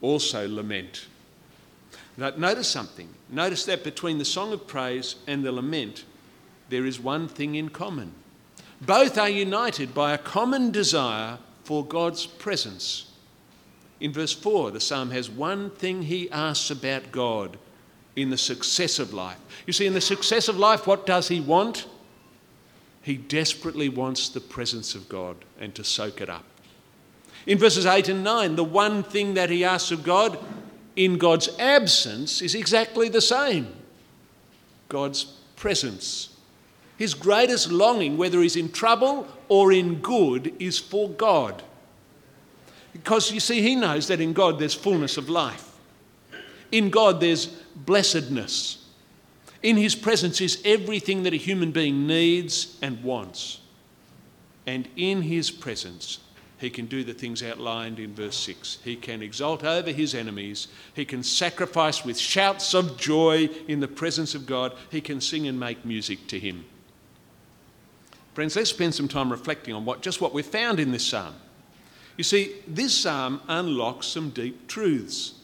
also 0.00 0.48
lament. 0.48 1.06
Now, 2.16 2.32
notice 2.36 2.68
something. 2.68 3.08
Notice 3.30 3.64
that 3.66 3.84
between 3.84 4.18
the 4.18 4.24
song 4.24 4.52
of 4.52 4.66
praise 4.66 5.14
and 5.28 5.44
the 5.44 5.52
lament, 5.52 6.04
there 6.68 6.84
is 6.84 6.98
one 6.98 7.28
thing 7.28 7.54
in 7.54 7.68
common. 7.68 8.12
Both 8.80 9.18
are 9.18 9.28
united 9.28 9.94
by 9.94 10.14
a 10.14 10.18
common 10.18 10.72
desire 10.72 11.38
for 11.62 11.84
God's 11.86 12.26
presence. 12.26 13.04
In 14.00 14.12
verse 14.12 14.32
4, 14.32 14.70
the 14.70 14.80
psalm 14.80 15.10
has 15.10 15.28
one 15.28 15.70
thing 15.70 16.02
he 16.02 16.30
asks 16.30 16.70
about 16.70 17.10
God 17.10 17.58
in 18.14 18.30
the 18.30 18.38
success 18.38 18.98
of 18.98 19.12
life. 19.12 19.38
You 19.66 19.72
see, 19.72 19.86
in 19.86 19.94
the 19.94 20.00
success 20.00 20.48
of 20.48 20.56
life, 20.56 20.86
what 20.86 21.06
does 21.06 21.28
he 21.28 21.40
want? 21.40 21.86
He 23.02 23.16
desperately 23.16 23.88
wants 23.88 24.28
the 24.28 24.40
presence 24.40 24.94
of 24.94 25.08
God 25.08 25.36
and 25.60 25.74
to 25.74 25.84
soak 25.84 26.20
it 26.20 26.28
up. 26.28 26.44
In 27.46 27.58
verses 27.58 27.86
8 27.86 28.08
and 28.08 28.22
9, 28.22 28.56
the 28.56 28.64
one 28.64 29.02
thing 29.02 29.34
that 29.34 29.50
he 29.50 29.64
asks 29.64 29.90
of 29.90 30.02
God 30.02 30.38
in 30.96 31.16
God's 31.16 31.48
absence 31.58 32.42
is 32.42 32.54
exactly 32.54 33.08
the 33.08 33.20
same 33.20 33.72
God's 34.88 35.24
presence. 35.56 36.36
His 36.96 37.14
greatest 37.14 37.70
longing, 37.70 38.16
whether 38.16 38.42
he's 38.42 38.56
in 38.56 38.72
trouble 38.72 39.28
or 39.48 39.72
in 39.72 39.96
good, 39.96 40.52
is 40.58 40.78
for 40.78 41.08
God. 41.08 41.62
Because 43.02 43.30
you 43.32 43.40
see, 43.40 43.62
he 43.62 43.76
knows 43.76 44.08
that 44.08 44.20
in 44.20 44.32
God 44.32 44.58
there's 44.58 44.74
fullness 44.74 45.16
of 45.16 45.28
life. 45.28 45.72
In 46.70 46.90
God 46.90 47.20
there's 47.20 47.46
blessedness. 47.46 48.84
In 49.62 49.76
his 49.76 49.94
presence 49.94 50.40
is 50.40 50.60
everything 50.64 51.22
that 51.24 51.32
a 51.32 51.36
human 51.36 51.72
being 51.72 52.06
needs 52.06 52.78
and 52.82 53.02
wants. 53.02 53.60
And 54.66 54.88
in 54.96 55.22
his 55.22 55.50
presence, 55.50 56.18
he 56.58 56.70
can 56.70 56.86
do 56.86 57.02
the 57.02 57.14
things 57.14 57.42
outlined 57.42 57.98
in 57.98 58.14
verse 58.14 58.36
6. 58.36 58.78
He 58.84 58.96
can 58.96 59.22
exult 59.22 59.64
over 59.64 59.90
his 59.90 60.14
enemies. 60.14 60.68
He 60.94 61.04
can 61.04 61.22
sacrifice 61.22 62.04
with 62.04 62.18
shouts 62.18 62.74
of 62.74 62.98
joy 62.98 63.48
in 63.66 63.80
the 63.80 63.88
presence 63.88 64.34
of 64.34 64.46
God. 64.46 64.74
He 64.90 65.00
can 65.00 65.20
sing 65.20 65.48
and 65.48 65.58
make 65.58 65.84
music 65.84 66.26
to 66.28 66.38
him. 66.38 66.64
Friends, 68.34 68.54
let's 68.54 68.70
spend 68.70 68.94
some 68.94 69.08
time 69.08 69.30
reflecting 69.30 69.74
on 69.74 69.84
what, 69.84 70.02
just 70.02 70.20
what 70.20 70.34
we've 70.34 70.46
found 70.46 70.78
in 70.78 70.92
this 70.92 71.06
psalm. 71.06 71.34
You 72.18 72.24
see, 72.24 72.56
this 72.66 72.94
psalm 72.94 73.40
unlocks 73.46 74.08
some 74.08 74.30
deep 74.30 74.66
truths. 74.66 75.34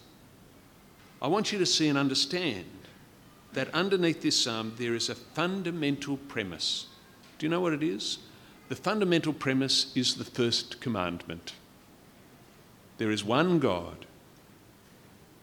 I 1.23 1.29
want 1.29 1.53
you 1.53 1.59
to 1.61 1.67
see 1.67 1.89
and 1.89 1.97
understand 1.97 2.67
that 3.53 3.73
underneath 3.73 4.21
this 4.21 4.43
psalm 4.43 4.75
there 4.77 4.97
is 4.97 5.09
a 5.09 5.15
fundamental 5.15 6.17
premise. 6.17 6.89
Do 7.39 7.47
you 7.47 7.51
know 7.51 7.61
what 7.61 7.75
it 7.75 7.85
is? 7.85 8.19
The 8.69 8.75
fundamental 8.75 9.33
premise 9.33 9.93
is 9.97 10.17
the 10.17 10.25
first 10.25 10.81
commandment. 10.81 11.53
There 12.99 13.13
is 13.13 13.25
one 13.25 13.61
God, 13.61 14.05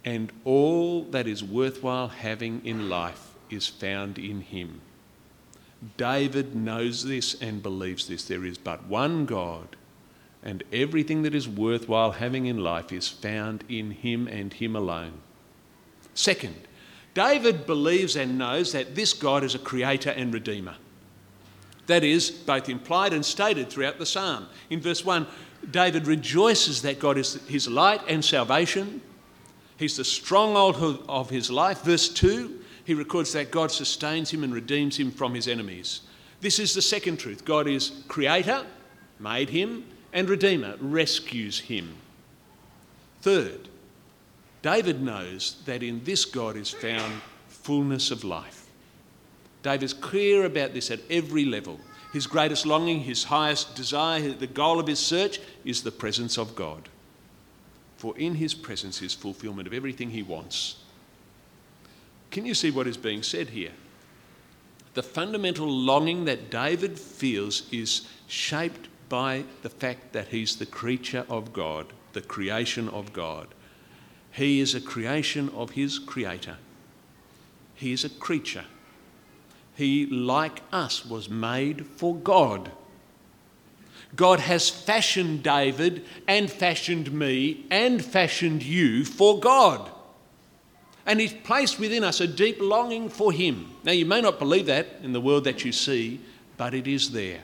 and 0.04 0.34
all 0.44 1.04
that 1.06 1.28
is 1.28 1.44
worthwhile 1.44 2.10
having 2.10 2.66
in 2.66 2.90
life 2.90 3.36
is 3.50 3.68
found 3.68 4.18
in 4.18 4.42
Him. 4.42 4.82
David 5.96 6.56
knows 6.56 7.06
this 7.06 7.42
and 7.42 7.64
believes 7.64 8.08
this. 8.08 8.26
There 8.26 8.46
is 8.46 8.58
but 8.58 8.86
one 8.88 9.26
God, 9.26 9.78
and 10.43 10.63
everything 10.71 11.21
that 11.24 11.36
is 11.36 11.48
worthwhile 11.48 12.12
having 12.12 12.45
in 12.45 12.57
life 12.57 12.91
is 12.91 13.07
found 13.07 13.63
in 13.69 13.91
Him 13.91 14.27
and 14.27 14.53
Him 14.53 14.75
alone. 14.75 15.13
Second, 16.13 16.55
David 17.13 17.65
believes 17.65 18.15
and 18.15 18.38
knows 18.38 18.71
that 18.71 18.95
this 18.95 19.13
God 19.13 19.43
is 19.43 19.55
a 19.55 19.60
creator 19.60 20.12
and 20.12 20.33
redeemer. 20.33 20.75
That 21.88 22.03
is 22.03 22.31
both 22.31 22.69
implied 22.69 23.13
and 23.13 23.25
stated 23.25 23.69
throughout 23.69 24.00
the 24.00 24.05
psalm. 24.05 24.48
In 24.69 24.79
verse 24.79 25.03
1, 25.03 25.27
David 25.69 26.07
rejoices 26.07 26.81
that 26.81 27.00
God 27.00 27.17
is 27.17 27.36
his 27.48 27.67
light 27.67 28.01
and 28.07 28.24
salvation. 28.24 29.01
He's 29.77 29.98
the 29.98 30.05
stronghold 30.05 31.03
of 31.07 31.29
his 31.29 31.51
life. 31.51 31.81
Verse 31.81 32.07
2, 32.10 32.60
he 32.86 32.93
records 32.93 33.33
that 33.33 33.51
God 33.51 33.71
sustains 33.71 34.31
him 34.31 34.43
and 34.43 34.53
redeems 34.53 34.98
him 34.98 35.12
from 35.12 35.36
his 35.36 35.48
enemies. 35.48 36.01
This 36.39 36.60
is 36.60 36.74
the 36.74 36.81
second 36.81 37.17
truth 37.17 37.45
God 37.45 37.67
is 37.67 38.03
creator, 38.07 38.65
made 39.19 39.50
him, 39.50 39.86
and 40.13 40.30
redeemer, 40.30 40.75
rescues 40.80 41.60
him. 41.60 41.96
Third, 43.22 43.70
David 44.62 45.01
knows 45.01 45.62
that 45.65 45.84
in 45.84 46.03
this 46.03 46.25
God 46.25 46.56
is 46.56 46.70
found 46.70 47.22
fullness 47.48 48.12
of 48.12 48.24
life. 48.24 48.68
David's 49.63 49.94
clear 49.94 50.46
about 50.46 50.74
this 50.74 50.91
at 50.91 51.00
every 51.10 51.46
level. 51.46 51.80
His 52.13 52.27
greatest 52.27 52.65
longing, 52.65 53.01
his 53.01 53.24
highest 53.24 53.75
desire, 53.75 54.34
the 54.34 54.48
goal 54.48 54.80
of 54.80 54.88
his 54.88 55.00
search 55.00 55.39
is 55.63 55.82
the 55.82 55.91
presence 55.91 56.38
of 56.38 56.56
God. 56.56 56.89
For 57.98 58.18
in 58.18 58.36
his 58.36 58.53
presence 58.53 59.01
is 59.01 59.13
fulfillment 59.13 59.68
of 59.68 59.74
everything 59.74 60.10
he 60.10 60.24
wants. 60.24 60.77
Can 62.32 62.46
you 62.46 62.53
see 62.53 62.72
what 62.72 62.88
is 62.88 62.98
being 62.98 63.24
said 63.24 63.50
here? 63.50 63.72
The 64.94 65.03
fundamental 65.03 65.70
longing 65.70 66.25
that 66.25 66.50
David 66.50 67.00
feels 67.00 67.72
is 67.72 68.08
shaped 68.27 68.89
by 69.12 69.44
the 69.62 69.70
fact 69.70 70.13
that 70.13 70.30
he's 70.30 70.56
the 70.56 70.65
creature 70.65 71.25
of 71.30 71.51
God, 71.51 71.88
the 72.13 72.22
creation 72.22 72.88
of 72.88 73.12
God. 73.12 73.50
He 74.32 74.62
is 74.62 74.74
a 74.74 74.80
creation 74.80 75.50
of 75.50 75.72
his 75.72 76.00
creator. 76.00 76.56
He 77.75 77.91
is 77.91 78.06
a 78.06 78.10
creature. 78.10 78.63
He, 79.75 80.06
like 80.06 80.62
us, 80.72 81.06
was 81.06 81.30
made 81.30 81.86
for 81.86 82.15
God. 82.15 82.72
God 84.15 84.39
has 84.39 84.70
fashioned 84.70 85.44
David 85.44 86.06
and 86.25 86.50
fashioned 86.50 87.12
me 87.12 87.65
and 87.70 88.03
fashioned 88.03 88.63
you 88.63 89.03
for 89.03 89.41
God. 89.41 89.89
And 91.06 91.20
He's 91.20 91.34
placed 91.34 91.80
within 91.80 92.06
us 92.06 92.22
a 92.22 92.27
deep 92.27 92.62
longing 92.62 93.10
for 93.10 93.34
Him. 93.34 93.72
Now, 93.84 93.91
you 93.91 94.06
may 94.06 94.22
not 94.22 94.39
believe 94.39 94.68
that 94.68 94.88
in 95.03 95.12
the 95.12 95.22
world 95.22 95.44
that 95.44 95.65
you 95.65 95.74
see, 95.74 96.22
but 96.56 96.74
it 96.74 96.88
is 96.88 97.12
there. 97.12 97.41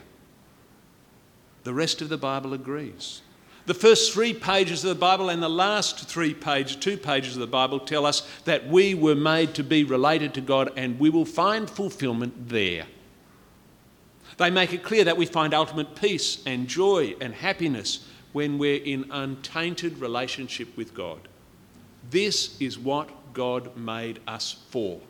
The 1.68 1.74
rest 1.74 2.00
of 2.00 2.08
the 2.08 2.16
Bible 2.16 2.54
agrees. 2.54 3.20
The 3.66 3.74
first 3.74 4.14
three 4.14 4.32
pages 4.32 4.82
of 4.84 4.88
the 4.88 4.94
Bible 4.98 5.28
and 5.28 5.42
the 5.42 5.50
last 5.50 6.08
three 6.08 6.32
pages, 6.32 6.76
two 6.76 6.96
pages 6.96 7.34
of 7.34 7.40
the 7.40 7.46
Bible, 7.46 7.78
tell 7.78 8.06
us 8.06 8.26
that 8.46 8.66
we 8.68 8.94
were 8.94 9.14
made 9.14 9.52
to 9.52 9.62
be 9.62 9.84
related 9.84 10.32
to 10.32 10.40
God 10.40 10.72
and 10.78 10.98
we 10.98 11.10
will 11.10 11.26
find 11.26 11.68
fulfillment 11.68 12.48
there. 12.48 12.86
They 14.38 14.48
make 14.48 14.72
it 14.72 14.82
clear 14.82 15.04
that 15.04 15.18
we 15.18 15.26
find 15.26 15.52
ultimate 15.52 15.94
peace 15.94 16.42
and 16.46 16.68
joy 16.68 17.14
and 17.20 17.34
happiness 17.34 18.08
when 18.32 18.56
we're 18.56 18.82
in 18.82 19.04
untainted 19.10 19.98
relationship 19.98 20.74
with 20.74 20.94
God. 20.94 21.28
This 22.10 22.58
is 22.62 22.78
what 22.78 23.34
God 23.34 23.76
made 23.76 24.20
us 24.26 24.56
for. 24.70 25.00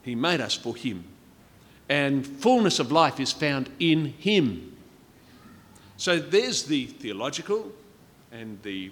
He 0.00 0.14
made 0.14 0.40
us 0.40 0.54
for 0.54 0.74
Him. 0.74 1.04
And 1.90 2.26
fullness 2.26 2.78
of 2.78 2.90
life 2.90 3.20
is 3.20 3.30
found 3.30 3.68
in 3.78 4.06
Him. 4.06 4.70
So 5.96 6.18
there's 6.18 6.64
the 6.64 6.86
theological 6.86 7.72
and 8.32 8.60
the 8.62 8.90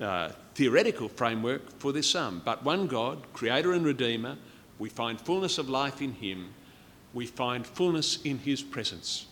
uh, 0.00 0.30
theoretical 0.54 1.08
framework 1.08 1.78
for 1.78 1.92
this 1.92 2.10
psalm. 2.10 2.42
But 2.44 2.64
one 2.64 2.86
God, 2.86 3.22
creator 3.32 3.72
and 3.72 3.84
redeemer, 3.84 4.36
we 4.78 4.88
find 4.88 5.20
fullness 5.20 5.58
of 5.58 5.68
life 5.68 6.02
in 6.02 6.12
him, 6.12 6.52
we 7.12 7.26
find 7.26 7.66
fullness 7.66 8.20
in 8.22 8.38
his 8.38 8.62
presence. 8.62 9.26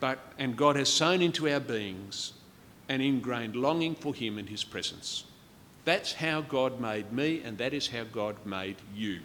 But, 0.00 0.18
and 0.38 0.56
God 0.56 0.76
has 0.76 0.88
sown 0.88 1.22
into 1.22 1.48
our 1.48 1.60
beings 1.60 2.32
an 2.88 3.00
ingrained 3.00 3.54
longing 3.54 3.94
for 3.94 4.14
him 4.14 4.36
and 4.36 4.48
his 4.48 4.64
presence. 4.64 5.24
That's 5.84 6.12
how 6.12 6.42
God 6.42 6.80
made 6.80 7.12
me, 7.12 7.40
and 7.44 7.56
that 7.58 7.72
is 7.72 7.88
how 7.88 8.04
God 8.04 8.36
made 8.44 8.76
you. 8.94 9.20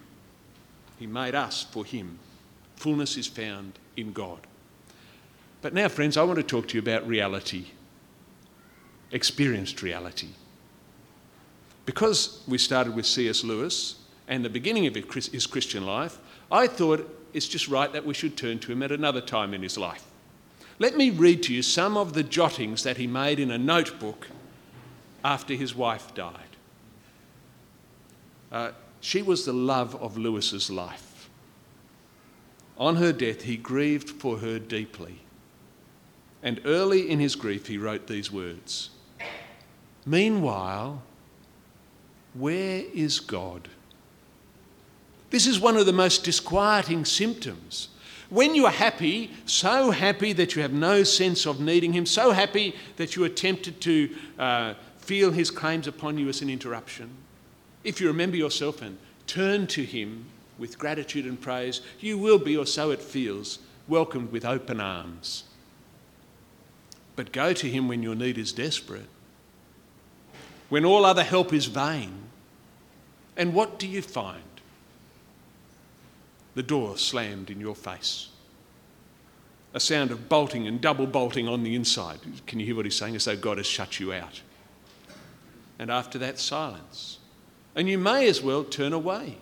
He 0.98 1.08
made 1.08 1.36
us 1.36 1.64
for 1.64 1.84
him. 1.84 2.20
Fullness 2.76 3.18
is 3.18 3.28
found 3.28 3.74
in 3.96 4.14
God. 4.14 4.40
But 5.62 5.74
now, 5.74 5.88
friends, 5.88 6.18
I 6.18 6.24
want 6.24 6.38
to 6.38 6.44
talk 6.44 6.68
to 6.70 6.76
you 6.76 6.82
about 6.82 7.08
reality, 7.08 7.68
experienced 9.12 9.82
reality. 9.82 10.30
Because 11.86 12.44
we 12.48 12.58
started 12.58 12.96
with 12.96 13.06
C.S. 13.06 13.44
Lewis 13.44 13.96
and 14.28 14.44
the 14.44 14.50
beginning 14.50 14.88
of 14.88 14.96
his 14.96 15.48
Christian 15.48 15.86
life, 15.86 16.20
I 16.52 16.68
thought 16.68 17.10
it's 17.34 17.48
just 17.48 17.68
right 17.68 17.92
that 17.94 18.06
we 18.06 18.14
should 18.14 18.38
turn 18.38 18.60
to 18.60 18.72
him 18.72 18.84
at 18.84 18.92
another 18.92 19.22
time 19.22 19.54
in 19.54 19.64
his 19.64 19.78
life. 19.78 20.04
Let 20.80 20.96
me 20.96 21.10
read 21.10 21.42
to 21.44 21.54
you 21.54 21.64
some 21.64 21.98
of 21.98 22.14
the 22.14 22.24
jottings 22.24 22.84
that 22.84 22.98
he 22.98 23.08
made 23.08 23.40
in 23.40 23.50
a 23.50 23.58
notebook 23.58 24.28
after 25.24 25.56
his 25.56 25.74
wife 25.74 26.14
died. 26.14 26.34
Uh, 28.52 28.72
she 29.02 29.22
was 29.22 29.46
the 29.46 29.54
love 29.54 29.96
of 29.96 30.18
Lewis's 30.18 30.70
life. 30.70 31.30
On 32.78 32.98
her 32.98 33.12
death, 33.12 33.42
he 33.42 33.58
grieved 33.58 34.10
for 34.10 34.38
her 34.38 34.60
deeply 34.60 35.22
And 36.48 36.62
early 36.64 37.10
in 37.10 37.20
his 37.20 37.36
grief, 37.36 37.68
he 37.68 37.78
wrote 37.78 38.08
these 38.08 38.32
words 38.32 38.92
Meanwhile, 40.06 41.04
where 42.34 42.84
is 42.94 43.20
God? 43.20 43.68
This 45.30 45.46
is 45.46 45.60
one 45.60 45.76
of 45.76 45.86
the 45.86 45.92
most 45.92 46.24
disquieting 46.24 47.04
symptoms. 47.04 47.90
When 48.30 48.56
you 48.56 48.66
are 48.66 48.72
happy, 48.72 49.32
so 49.46 49.92
happy 49.92 50.32
that 50.32 50.56
you 50.56 50.62
have 50.62 50.72
no 50.72 51.04
sense 51.04 51.46
of 51.46 51.60
needing 51.60 51.92
Him, 51.92 52.06
so 52.06 52.32
happy 52.32 52.74
that 52.96 53.18
you 53.18 53.26
are 53.26 53.30
tempted 53.30 53.82
to 53.82 54.16
uh, 54.40 54.76
feel 55.00 55.32
His 55.32 55.52
claims 55.52 55.86
upon 55.86 56.18
you 56.18 56.30
as 56.30 56.42
an 56.42 56.50
interruption, 56.50 57.10
if 57.84 58.00
you 58.00 58.08
remember 58.08 58.38
yourself 58.38 58.82
and 58.82 58.98
turn 59.28 59.68
to 59.68 59.84
Him 59.84 60.28
with 60.58 60.80
gratitude 60.80 61.26
and 61.26 61.42
praise, 61.42 61.82
you 62.00 62.18
will 62.18 62.40
be, 62.40 62.56
or 62.56 62.66
so 62.66 62.92
it 62.92 63.02
feels, 63.02 63.60
welcomed 63.90 64.32
with 64.32 64.46
open 64.46 64.80
arms. 64.80 65.44
But 67.18 67.34
go 67.34 67.52
to 67.52 67.68
Him 67.68 67.90
when 67.90 68.04
your 68.04 68.16
need 68.16 68.38
is 68.38 68.54
desperate, 68.54 69.10
when 70.70 70.86
all 70.86 71.04
other 71.04 71.24
help 71.24 71.52
is 71.52 71.66
vain. 71.66 72.14
And 73.36 73.54
what 73.54 73.78
do 73.78 73.88
you 73.88 74.02
find? 74.02 74.44
The 76.56 76.64
door 76.64 76.98
slammed 76.98 77.50
in 77.50 77.60
your 77.60 77.76
face. 77.76 78.30
A 79.74 79.80
sound 79.80 80.12
of 80.12 80.30
bolting 80.30 80.68
and 80.68 80.80
double 80.80 81.08
bolting 81.08 81.48
on 81.48 81.64
the 81.64 81.76
inside. 81.76 82.20
Can 82.46 82.60
you 82.60 82.66
hear 82.66 82.76
what 82.76 82.86
he's 82.86 82.96
saying? 82.96 83.16
As 83.16 83.26
though 83.26 83.36
God 83.36 83.58
has 83.58 83.68
shut 83.68 84.00
you 84.00 84.14
out. 84.14 84.42
And 85.80 85.92
after 85.92 86.18
that, 86.20 86.40
silence. 86.40 87.18
And 87.76 87.90
you 87.90 87.98
may 87.98 88.28
as 88.28 88.42
well 88.42 88.64
turn 88.64 88.94
away. 88.94 89.38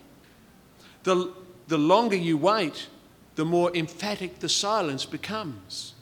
The, 1.04 1.32
the 1.68 1.78
longer 1.78 2.18
you 2.18 2.38
wait, 2.38 2.88
the 3.36 3.46
more 3.46 3.76
emphatic 3.76 4.40
the 4.40 4.50
silence 4.50 5.06
becomes. 5.06 5.95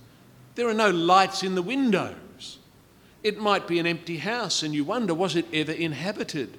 There 0.56 0.68
are 0.68 0.74
no 0.74 0.90
lights 0.90 1.44
in 1.44 1.56
the 1.56 1.62
windows. 1.62 2.60
It 3.24 3.40
might 3.40 3.68
be 3.68 3.80
an 3.80 3.88
empty 3.88 4.18
house, 4.18 4.64
and 4.64 4.74
you 4.74 4.84
wonder, 4.84 5.14
was 5.14 5.36
it 5.36 5.46
ever 5.54 5.72
inhabited? 5.72 6.58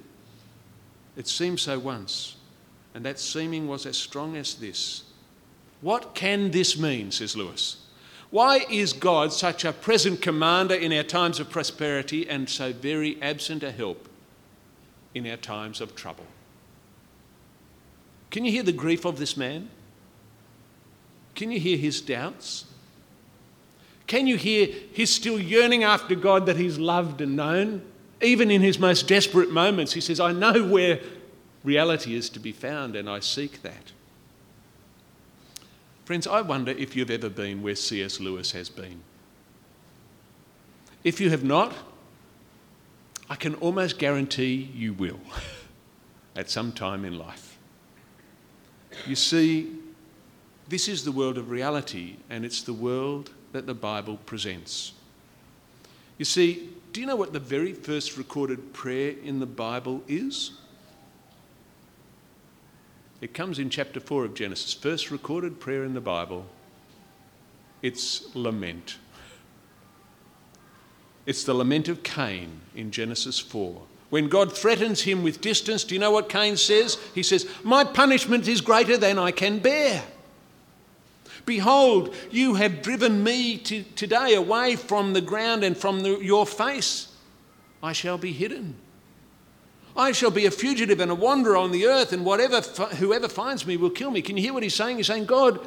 It 1.15 1.27
seemed 1.27 1.59
so 1.59 1.79
once, 1.79 2.35
and 2.93 3.05
that 3.05 3.19
seeming 3.19 3.67
was 3.67 3.85
as 3.85 3.97
strong 3.97 4.35
as 4.35 4.55
this. 4.55 5.03
What 5.81 6.15
can 6.15 6.51
this 6.51 6.77
mean, 6.77 7.11
says 7.11 7.37
Lewis? 7.37 7.77
Why 8.31 8.65
is 8.69 8.91
God 8.91 9.31
such 9.31 9.63
a 9.63 9.71
present 9.71 10.21
commander 10.21 10.75
in 10.75 10.91
our 10.91 11.03
times 11.03 11.39
of 11.39 11.49
prosperity 11.49 12.27
and 12.27 12.49
so 12.49 12.73
very 12.73 13.21
absent 13.21 13.63
a 13.63 13.71
help 13.71 14.09
in 15.13 15.29
our 15.29 15.37
times 15.37 15.79
of 15.79 15.95
trouble? 15.95 16.25
Can 18.31 18.43
you 18.43 18.51
hear 18.51 18.63
the 18.63 18.73
grief 18.73 19.05
of 19.05 19.19
this 19.19 19.37
man? 19.37 19.69
Can 21.35 21.51
you 21.51 21.59
hear 21.59 21.77
his 21.77 22.01
doubts? 22.01 22.65
Can 24.07 24.27
you 24.27 24.37
hear 24.37 24.67
his 24.93 25.13
still 25.13 25.39
yearning 25.39 25.83
after 25.83 26.15
God 26.15 26.45
that 26.45 26.57
he's 26.57 26.77
loved 26.77 27.21
and 27.21 27.35
known? 27.35 27.81
Even 28.21 28.51
in 28.51 28.61
his 28.61 28.79
most 28.79 29.07
desperate 29.07 29.51
moments, 29.51 29.93
he 29.93 30.01
says, 30.01 30.19
I 30.19 30.31
know 30.31 30.67
where 30.67 30.99
reality 31.63 32.15
is 32.15 32.29
to 32.29 32.39
be 32.39 32.51
found 32.51 32.95
and 32.95 33.09
I 33.09 33.19
seek 33.19 33.61
that. 33.63 33.91
Friends, 36.05 36.27
I 36.27 36.41
wonder 36.41 36.71
if 36.71 36.95
you've 36.95 37.09
ever 37.09 37.29
been 37.29 37.63
where 37.63 37.75
C.S. 37.75 38.19
Lewis 38.19 38.51
has 38.51 38.69
been. 38.69 39.01
If 41.03 41.19
you 41.19 41.31
have 41.31 41.43
not, 41.43 41.73
I 43.27 43.35
can 43.35 43.55
almost 43.55 43.97
guarantee 43.97 44.71
you 44.75 44.93
will 44.93 45.19
at 46.35 46.49
some 46.49 46.71
time 46.71 47.05
in 47.05 47.17
life. 47.17 47.57
You 49.07 49.15
see, 49.15 49.71
this 50.69 50.87
is 50.87 51.03
the 51.03 51.11
world 51.11 51.37
of 51.37 51.49
reality, 51.49 52.17
and 52.29 52.45
it's 52.45 52.61
the 52.61 52.73
world 52.73 53.31
that 53.55 53.65
the 53.65 53.73
Bible 53.73 54.17
presents. 54.25 54.91
You 56.17 56.25
see, 56.25 56.69
do 56.91 56.99
you 56.99 57.07
know 57.07 57.15
what 57.15 57.31
the 57.31 57.39
very 57.39 57.71
first 57.71 58.17
recorded 58.17 58.73
prayer 58.73 59.15
in 59.23 59.39
the 59.39 59.45
Bible 59.45 60.03
is? 60.09 60.51
It 63.21 63.33
comes 63.33 63.57
in 63.57 63.69
chapter 63.69 64.01
4 64.01 64.25
of 64.25 64.33
Genesis. 64.33 64.73
First 64.73 65.09
recorded 65.09 65.61
prayer 65.61 65.85
in 65.85 65.93
the 65.93 66.01
Bible. 66.01 66.45
It's 67.81 68.35
lament. 68.35 68.97
It's 71.25 71.45
the 71.45 71.53
lament 71.53 71.87
of 71.87 72.03
Cain 72.03 72.59
in 72.75 72.91
Genesis 72.91 73.39
4. 73.39 73.81
When 74.09 74.27
God 74.27 74.51
threatens 74.51 75.03
him 75.03 75.23
with 75.23 75.39
distance, 75.39 75.85
do 75.85 75.95
you 75.95 75.99
know 75.99 76.11
what 76.11 76.27
Cain 76.27 76.57
says? 76.57 76.97
He 77.13 77.23
says, 77.23 77.47
My 77.63 77.85
punishment 77.85 78.49
is 78.49 78.59
greater 78.59 78.97
than 78.97 79.17
I 79.17 79.31
can 79.31 79.59
bear. 79.59 80.03
Behold, 81.45 82.13
you 82.31 82.55
have 82.55 82.81
driven 82.81 83.23
me 83.23 83.57
to, 83.57 83.83
today 83.95 84.33
away 84.33 84.75
from 84.75 85.13
the 85.13 85.21
ground 85.21 85.63
and 85.63 85.77
from 85.77 86.01
the, 86.01 86.19
your 86.19 86.45
face. 86.45 87.11
I 87.83 87.93
shall 87.93 88.17
be 88.17 88.31
hidden. 88.31 88.75
I 89.95 90.11
shall 90.11 90.31
be 90.31 90.45
a 90.45 90.51
fugitive 90.51 90.99
and 90.99 91.11
a 91.11 91.15
wanderer 91.15 91.55
on 91.55 91.71
the 91.71 91.85
earth, 91.85 92.11
and 92.11 92.25
whatever, 92.25 92.61
whoever 92.95 93.29
finds 93.29 93.65
me 93.65 93.77
will 93.77 93.89
kill 93.89 94.11
me. 94.11 94.21
Can 94.21 94.35
you 94.35 94.43
hear 94.43 94.53
what 94.53 94.63
he's 94.63 94.75
saying? 94.75 94.97
He's 94.97 95.07
saying, 95.07 95.25
God, 95.25 95.65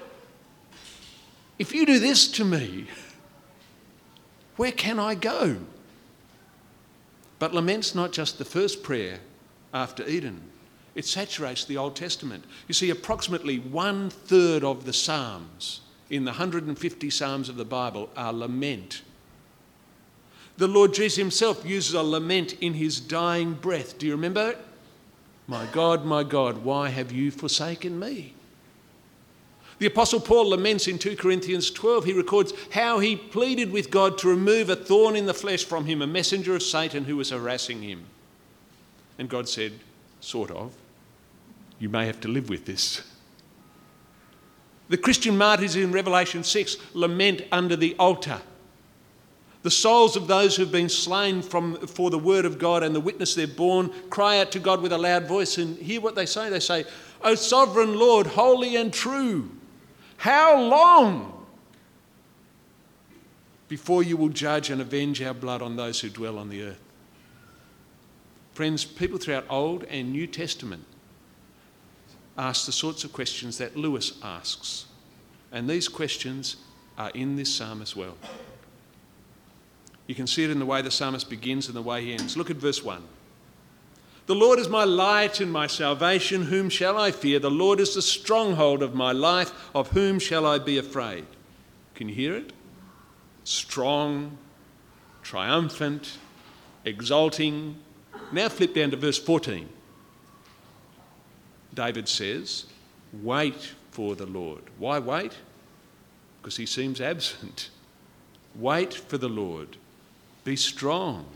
if 1.59 1.75
you 1.75 1.87
do 1.87 1.99
this 1.99 2.29
to 2.33 2.45
me, 2.45 2.87
where 4.57 4.73
can 4.73 4.99
I 4.99 5.15
go? 5.15 5.59
But 7.39 7.55
lament's 7.55 7.95
not 7.95 8.13
just 8.13 8.39
the 8.39 8.45
first 8.45 8.83
prayer 8.83 9.21
after 9.73 10.07
Eden, 10.07 10.43
it 10.99 11.07
saturates 11.07 11.65
the 11.65 11.77
Old 11.77 11.95
Testament. 11.95 12.45
You 12.67 12.75
see, 12.75 12.91
approximately 12.91 13.61
one 13.61 14.11
third 14.11 14.65
of 14.65 14.85
the 14.85 14.93
Psalms 14.93 15.81
in 16.11 16.25
the 16.25 16.33
150 16.33 17.09
Psalms 17.11 17.49
of 17.49 17.55
the 17.55 17.65
Bible 17.65 18.11
are 18.17 18.33
lament. 18.33 19.03
The 20.57 20.67
Lord 20.67 20.93
Jesus 20.93 21.17
himself 21.17 21.65
uses 21.65 21.95
a 21.95 22.03
lament 22.03 22.55
in 22.55 22.75
his 22.75 22.99
dying 22.99 23.55
breath. 23.55 23.97
Do 23.97 24.07
you 24.07 24.13
remember 24.17 24.51
it? 24.51 24.59
My 25.47 25.67
God, 25.67 26.05
my 26.05 26.25
God, 26.25 26.65
why 26.65 26.89
have 26.89 27.13
you 27.13 27.31
forsaken 27.31 27.97
me? 27.97 28.35
The 29.79 29.87
Apostle 29.87 30.19
Paul 30.19 30.49
laments 30.49 30.89
in 30.89 30.99
2 30.99 31.15
Corinthians 31.15 31.71
12, 31.71 32.07
he 32.07 32.13
records 32.13 32.53
how 32.73 32.99
he 32.99 33.15
pleaded 33.15 33.71
with 33.71 33.93
God 33.93 34.19
to 34.19 34.29
remove 34.29 34.69
a 34.69 34.75
thorn 34.75 35.15
in 35.15 35.27
the 35.27 35.33
flesh 35.33 35.65
from 35.65 35.87
him, 35.87 36.03
a 36.03 36.09
messenger 36.09 36.57
of 36.57 36.63
Satan 36.65 37.05
who 37.05 37.17
was 37.17 37.31
harassing 37.31 37.83
him. 37.83 38.03
And 39.17 39.29
God 39.29 39.49
said, 39.49 39.75
Sort 40.21 40.51
of. 40.51 40.75
You 41.79 41.89
may 41.89 42.07
have 42.07 42.21
to 42.23 42.29
live 42.29 42.49
with 42.49 42.65
this. 42.65 43.03
The 44.89 44.97
Christian 44.97 45.37
martyrs 45.37 45.77
in 45.77 45.93
Revelation 45.93 46.43
6 46.43 46.77
lament 46.95 47.43
under 47.53 47.77
the 47.77 47.95
altar. 47.99 48.41
The 49.63 49.71
souls 49.71 50.17
of 50.17 50.29
those 50.29 50.57
who've 50.57 50.73
been 50.73 50.89
slain 50.89 51.43
from, 51.43 51.77
for 51.87 52.11
the 52.11 52.19
word 52.19 52.45
of 52.45 52.59
God 52.59 52.83
and 52.83 52.95
the 52.95 53.01
witness 53.01 53.35
they're 53.35 53.47
borne 53.47 53.93
cry 54.09 54.39
out 54.39 54.53
to 54.53 54.59
God 54.59 54.81
with 54.81 54.93
a 54.93 54.99
loud 54.99 55.27
voice 55.27 55.59
and 55.59 55.77
hear 55.77 56.01
what 56.01 56.15
they 56.15 56.27
say. 56.27 56.49
They 56.49 56.61
say, 56.61 56.85
O 57.23 57.35
sovereign 57.35 57.99
Lord, 57.99 58.29
holy 58.29 58.77
and 58.77 58.93
true, 58.93 59.51
how 60.17 60.61
long 60.61 61.47
before 63.69 64.03
you 64.03 64.17
will 64.17 64.31
judge 64.31 64.71
and 64.71 64.81
avenge 64.81 65.21
our 65.21 65.35
blood 65.35 65.61
on 65.61 65.77
those 65.77 66.01
who 66.01 66.09
dwell 66.09 66.39
on 66.39 66.49
the 66.49 66.63
earth? 66.63 66.81
Friends, 68.55 68.85
people 68.85 69.19
throughout 69.19 69.45
Old 69.51 69.85
and 69.85 70.13
New 70.13 70.27
Testament 70.27 70.85
ask 72.39 72.65
the 72.65 72.73
sorts 72.73 73.05
of 73.05 73.13
questions 73.13 73.59
that 73.59 73.77
Lewis 73.77 74.13
asks. 74.23 74.87
And 75.51 75.69
these 75.69 75.89
questions 75.89 76.57
are 76.97 77.11
in 77.11 77.37
this 77.37 77.53
psalm 77.53 77.83
as 77.83 77.97
well. 77.97 78.17
You 80.07 80.15
can 80.15 80.27
see 80.27 80.45
it 80.45 80.51
in 80.51 80.59
the 80.59 80.67
way 80.67 80.81
the 80.81 80.91
psalmist 80.91 81.29
begins 81.29 81.67
and 81.67 81.77
the 81.77 81.83
way 81.83 82.05
he 82.05 82.13
ends. 82.15 82.37
Look 82.37 82.51
at 82.51 82.57
verse 82.57 82.83
1. 82.83 83.03
The 84.27 84.35
Lord 84.35 84.59
is 84.59 84.69
my 84.69 84.85
light 84.85 85.41
and 85.41 85.51
my 85.51 85.67
salvation. 85.67 86.45
Whom 86.45 86.69
shall 86.69 86.99
I 86.99 87.11
fear? 87.11 87.39
The 87.39 87.51
Lord 87.51 87.81
is 87.81 87.95
the 87.95 88.03
stronghold 88.03 88.83
of 88.83 88.95
my 88.95 89.13
life. 89.13 89.53
Of 89.75 89.89
whom 89.89 90.19
shall 90.19 90.47
I 90.47 90.59
be 90.59 90.79
afraid? 90.79 91.27
Can 91.95 92.09
you 92.09 92.15
hear 92.15 92.37
it? 92.37 92.53
Strong, 93.45 94.37
triumphant, 95.23 96.19
exalting. 96.85 97.77
Now 98.31 98.49
flip 98.49 98.75
down 98.75 98.91
to 98.91 98.97
verse 98.97 99.19
14. 99.19 99.69
David 101.79 102.09
says, 102.09 102.67
Wait 103.23 103.73
for 103.91 104.15
the 104.15 104.27
Lord. 104.27 104.63
Why 104.79 104.99
wait? 104.99 105.33
Because 106.41 106.57
he 106.57 106.67
seems 106.67 107.01
absent. 107.01 107.71
Wait 108.55 108.93
for 108.93 109.19
the 109.19 109.29
Lord. 109.29 109.77
Be 110.45 110.57
strong 110.57 111.27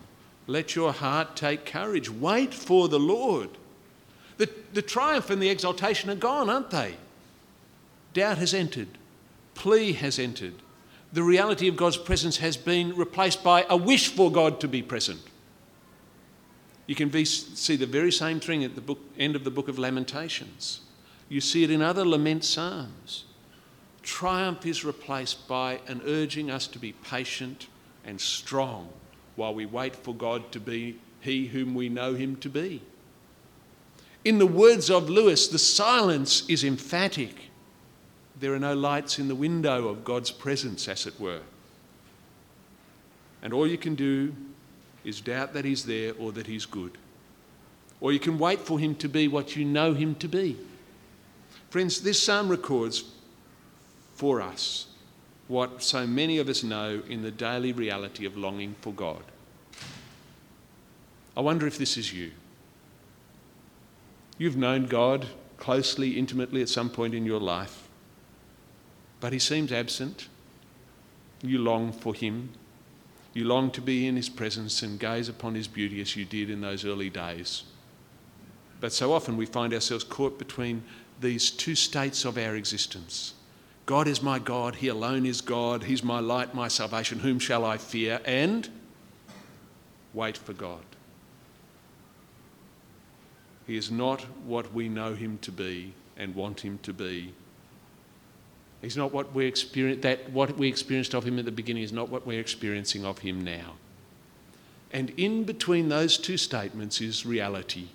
let 0.47 0.75
your 0.75 0.93
heart 0.93 1.37
take 1.37 1.65
courage. 1.65 2.11
Wait 2.11 2.53
for 2.53 2.89
the 2.89 2.99
Lord. 2.99 3.51
The, 4.39 4.51
the 4.73 4.83
triumph 4.83 5.31
and 5.31 5.41
the 5.41 5.51
exaltation 5.51 6.11
are 6.11 6.17
gone, 6.17 6.51
aren't 6.51 6.71
they? 6.71 6.97
Doubt 8.13 8.39
has 8.39 8.53
entered, 8.53 8.89
plea 9.55 9.93
has 9.93 10.19
entered. 10.19 10.55
The 11.13 11.23
reality 11.23 11.69
of 11.69 11.77
God's 11.77 11.97
presence 11.97 12.39
has 12.39 12.57
been 12.57 12.97
replaced 12.97 13.45
by 13.45 13.67
a 13.69 13.77
wish 13.77 14.09
for 14.09 14.33
God 14.33 14.61
to 14.61 14.69
be 14.69 14.83
present. 14.83 15.21
You 16.93 16.97
can 16.97 17.09
be, 17.09 17.25
see 17.25 17.77
the 17.77 17.87
very 17.87 18.13
same 18.13 18.39
thing 18.39 18.65
at 18.65 18.75
the 18.75 18.83
book, 18.83 18.99
end 19.19 19.35
of 19.35 19.45
the 19.45 19.51
book 19.51 19.69
of 19.69 19.79
Lamentations. 19.79 20.83
You 21.31 21.41
see 21.41 21.65
it 21.65 21.71
in 21.71 21.81
other 21.81 22.05
lament 22.05 22.45
psalms. 22.45 23.25
triumph 24.03 24.67
is 24.67 24.85
replaced 24.85 25.49
by 25.49 25.81
an 25.87 26.03
urging 26.05 26.51
us 26.51 26.67
to 26.67 26.79
be 26.79 26.93
patient 26.93 27.69
and 28.05 28.21
strong 28.21 28.91
while 29.37 29.55
we 29.55 29.65
wait 29.65 29.97
for 29.97 30.15
God 30.15 30.53
to 30.53 30.61
be 30.61 30.99
He 31.21 31.47
whom 31.47 31.75
we 31.75 31.89
know 31.89 32.13
Him 32.13 32.37
to 32.37 32.51
be. 32.51 32.83
In 34.23 34.37
the 34.37 34.47
words 34.47 34.91
of 34.91 35.09
Lewis, 35.09 35.49
the 35.49 35.59
silence 35.59 36.47
is 36.47 36.63
emphatic. 36.63 37.49
There 38.39 38.53
are 38.53 38.59
no 38.59 38.75
lights 38.75 39.19
in 39.19 39.29
the 39.29 39.35
window 39.35 39.89
of 39.89 40.05
God's 40.05 40.31
presence, 40.31 40.89
as 40.89 41.07
it 41.07 41.19
were. 41.19 41.41
And 43.41 43.55
all 43.55 43.67
you 43.67 43.79
can 43.79 43.95
do 43.95 44.35
is 45.05 45.21
doubt 45.21 45.53
that 45.55 45.65
He's 45.65 45.85
there 45.85 46.13
or 46.19 46.33
that 46.33 46.47
He's 46.47 46.67
good. 46.67 46.99
Or 48.01 48.13
you 48.13 48.19
can 48.19 48.39
wait 48.39 48.61
for 48.61 48.79
Him 48.79 48.95
to 48.97 49.09
be 49.09 49.29
what 49.29 49.57
you 49.57 49.65
know 49.65 49.95
Him 49.95 50.15
to 50.17 50.29
be. 50.29 50.57
Friends, 51.71 52.01
this 52.03 52.23
psalm 52.23 52.49
records 52.49 53.05
for 54.15 54.41
us 54.41 54.87
what 55.49 55.83
so 55.83 56.07
many 56.07 56.39
of 56.39 56.49
us 56.49 56.63
know 56.63 57.03
in 57.09 57.23
the 57.23 57.31
daily 57.31 57.73
reality 57.73 58.25
of 58.25 58.37
longing 58.37 58.75
for 58.81 58.93
God. 58.93 59.23
I 61.37 61.41
wonder 61.41 61.67
if 61.67 61.79
this 61.79 61.97
is 61.97 62.13
you. 62.13 62.33
You've 64.39 64.57
known 64.57 64.87
God 64.87 65.27
closely, 65.59 66.19
intimately 66.19 66.63
at 66.63 66.69
some 66.69 66.91
point 66.91 67.15
in 67.15 67.25
your 67.25 67.41
life, 67.41 67.89
but 69.21 69.33
He 69.33 69.39
seems 69.39 69.73
absent. 69.73 70.29
You 71.43 71.59
long 71.59 71.93
for 71.93 72.15
Him. 72.15 72.51
You 73.35 73.45
long 73.45 73.71
to 73.73 73.81
be 73.81 74.07
in 74.07 74.17
His 74.17 74.29
presence 74.29 74.83
and 74.83 75.01
gaze 75.01 75.29
upon 75.29 75.55
His 75.55 75.69
beauty 75.69 76.01
as 76.01 76.17
you 76.17 76.25
did 76.25 76.51
in 76.51 76.61
those 76.61 76.85
early 76.85 77.11
days. 77.11 77.65
But 78.81 78.93
so 78.93 79.13
often 79.13 79.37
we 79.37 79.47
find 79.47 79.73
ourselves 79.73 80.05
caught 80.05 80.39
between 80.39 80.83
these 81.21 81.51
two 81.51 81.75
states 81.75 82.25
of 82.25 82.37
our 82.37 82.57
existence. 82.57 83.35
God 83.87 84.09
is 84.09 84.23
my 84.23 84.39
God, 84.39 84.77
He 84.77 84.89
alone 84.89 85.25
is 85.27 85.41
God, 85.41 85.85
He's 85.85 86.03
my 86.03 86.21
light, 86.21 86.55
my 86.55 86.69
salvation, 86.69 87.21
whom 87.21 87.39
shall 87.39 87.65
I 87.65 87.79
fear? 87.79 88.21
And 88.25 88.69
wait 90.15 90.37
for 90.37 90.53
God. 90.53 90.83
He 93.67 93.77
is 93.77 93.91
not 93.91 94.23
what 94.45 94.73
we 94.75 94.89
know 94.89 95.15
him 95.15 95.39
to 95.43 95.53
be 95.53 95.95
and 96.17 96.35
want 96.35 96.61
him 96.61 96.79
to 96.83 96.93
be. 96.93 97.33
He's 98.83 98.97
not 98.97 99.13
what 99.13 99.33
we 99.33 99.47
experienced 99.47 100.03
that 100.03 100.31
what 100.31 100.59
we 100.59 100.69
experienced 100.69 101.15
of 101.15 101.25
him 101.25 101.39
at 101.39 101.45
the 101.45 101.53
beginning 101.53 101.85
is 101.85 101.93
not 101.93 102.09
what 102.09 102.27
we're 102.27 102.41
experiencing 102.41 103.05
of 103.05 103.21
him 103.21 103.43
now. 103.43 103.75
And 104.93 105.11
in 105.11 105.45
between 105.45 105.89
those 105.89 106.19
two 106.19 106.37
statements 106.37 107.01
is 107.01 107.25
reality. 107.25 107.87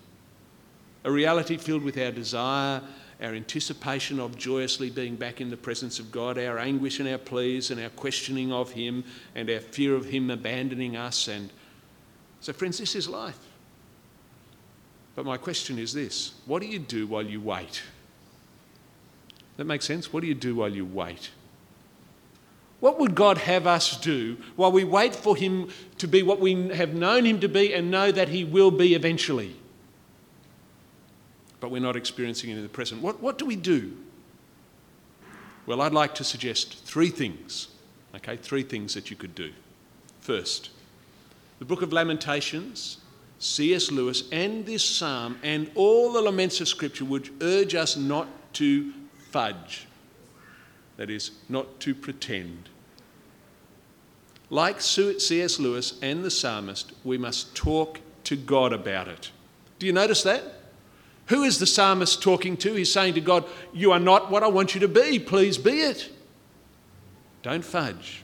A 1.04 1.12
reality 1.12 1.58
filled 1.58 1.84
with 1.84 1.97
our 1.97 2.12
desire, 2.12 2.82
our 3.21 3.34
anticipation 3.34 4.19
of 4.19 4.38
joyously 4.38 4.89
being 4.89 5.15
back 5.15 5.41
in 5.41 5.50
the 5.50 5.58
presence 5.58 6.00
of 6.00 6.12
God, 6.12 6.39
our 6.39 6.58
anguish 6.58 7.00
and 7.00 7.10
our 7.10 7.17
pleas 7.17 7.69
and 7.69 7.80
our 7.82 7.89
questioning 7.89 8.52
of 8.52 8.71
him 8.71 9.04
and 9.36 9.50
our 9.50 9.60
fear 9.60 9.93
of 9.93 10.06
him 10.06 10.32
abandoning 10.32 10.95
us 10.95 11.28
and 11.28 11.50
so 12.39 12.54
friends 12.54 12.78
this 12.78 12.95
is 12.95 13.10
life. 13.10 13.39
But 15.15 15.26
my 15.26 15.38
question 15.38 15.80
is 15.80 15.93
this 15.93 16.34
what 16.45 16.62
do 16.62 16.67
you 16.67 16.80
do 16.80 17.08
while 17.08 17.26
you 17.26 17.41
wait? 17.41 17.82
That 19.57 19.65
makes 19.65 19.85
sense? 19.85 20.13
What 20.13 20.21
do 20.21 20.27
you 20.27 20.35
do 20.35 20.55
while 20.55 20.69
you 20.69 20.85
wait? 20.85 21.31
What 22.79 22.99
would 22.99 23.15
God 23.15 23.39
have 23.39 23.65
us 23.65 23.99
do 23.99 24.37
while 24.55 24.71
we 24.71 24.83
wait 24.83 25.15
for 25.15 25.35
Him 25.35 25.69
to 25.97 26.07
be 26.07 26.21
what 26.21 26.39
we 26.39 26.69
have 26.69 26.93
known 26.93 27.25
Him 27.25 27.39
to 27.39 27.49
be 27.49 27.73
and 27.73 27.89
know 27.89 28.11
that 28.11 28.29
He 28.29 28.43
will 28.43 28.69
be 28.69 28.93
eventually? 28.93 29.55
But 31.59 31.71
we're 31.71 31.81
not 31.81 31.95
experiencing 31.95 32.51
it 32.51 32.57
in 32.57 32.63
the 32.63 32.69
present. 32.69 33.01
What, 33.01 33.19
what 33.19 33.39
do 33.39 33.45
we 33.45 33.55
do? 33.55 33.97
Well, 35.65 35.81
I'd 35.81 35.91
like 35.91 36.13
to 36.15 36.23
suggest 36.23 36.85
three 36.85 37.09
things. 37.09 37.69
Okay, 38.15 38.37
three 38.37 38.63
things 38.63 38.93
that 38.93 39.09
you 39.09 39.17
could 39.17 39.33
do. 39.33 39.51
First, 40.21 40.69
the 41.59 41.65
book 41.65 41.81
of 41.81 41.91
Lamentations 41.91 42.99
C.S. 43.39 43.91
Lewis 43.91 44.23
and 44.31 44.65
this 44.65 44.83
psalm 44.83 45.37
and 45.43 45.69
all 45.75 46.11
the 46.11 46.21
laments 46.21 46.59
of 46.61 46.67
Scripture 46.67 47.05
would 47.05 47.29
urge 47.41 47.75
us 47.75 47.95
not 47.95 48.27
to 48.53 48.91
fudge, 49.31 49.87
that 50.97 51.09
is, 51.09 51.31
not 51.47 51.79
to 51.81 51.93
pretend. 51.93 52.69
Like 54.49 54.81
C.S. 54.81 55.59
Lewis 55.59 55.99
and 56.01 56.23
the 56.23 56.31
psalmist, 56.31 56.93
we 57.03 57.17
must 57.17 57.55
talk 57.55 57.99
to 58.23 58.35
God 58.35 58.73
about 58.73 59.07
it. 59.07 59.31
Do 59.79 59.85
you 59.85 59.93
notice 59.93 60.23
that? 60.23 60.43
Who 61.27 61.43
is 61.43 61.59
the 61.59 61.65
psalmist 61.65 62.21
talking 62.21 62.55
to? 62.57 62.73
He's 62.73 62.91
saying 62.91 63.15
to 63.15 63.21
God, 63.21 63.43
You 63.73 63.91
are 63.91 63.99
not 63.99 64.31
what 64.31 64.43
I 64.43 64.47
want 64.47 64.73
you 64.73 64.81
to 64.81 64.87
be. 64.87 65.19
Please 65.19 65.57
be 65.57 65.81
it. 65.81 66.09
Don't 67.43 67.65
fudge. 67.65 68.23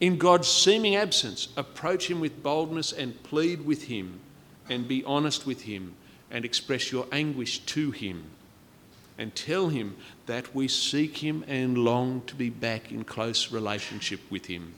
In 0.00 0.18
God's 0.18 0.48
seeming 0.48 0.96
absence, 0.96 1.48
approach 1.56 2.10
Him 2.10 2.20
with 2.20 2.42
boldness 2.42 2.92
and 2.92 3.20
plead 3.22 3.64
with 3.64 3.84
Him 3.84 4.20
and 4.68 4.86
be 4.86 5.04
honest 5.04 5.46
with 5.46 5.62
Him 5.62 5.94
and 6.30 6.44
express 6.44 6.92
your 6.92 7.06
anguish 7.10 7.60
to 7.60 7.90
Him 7.92 8.24
and 9.18 9.34
tell 9.34 9.68
Him 9.68 9.96
that 10.26 10.54
we 10.54 10.68
seek 10.68 11.18
Him 11.18 11.44
and 11.48 11.76
long 11.76 12.22
to 12.26 12.34
be 12.34 12.48
back 12.48 12.90
in 12.92 13.04
close 13.04 13.52
relationship 13.52 14.20
with 14.30 14.46
Him. 14.46 14.72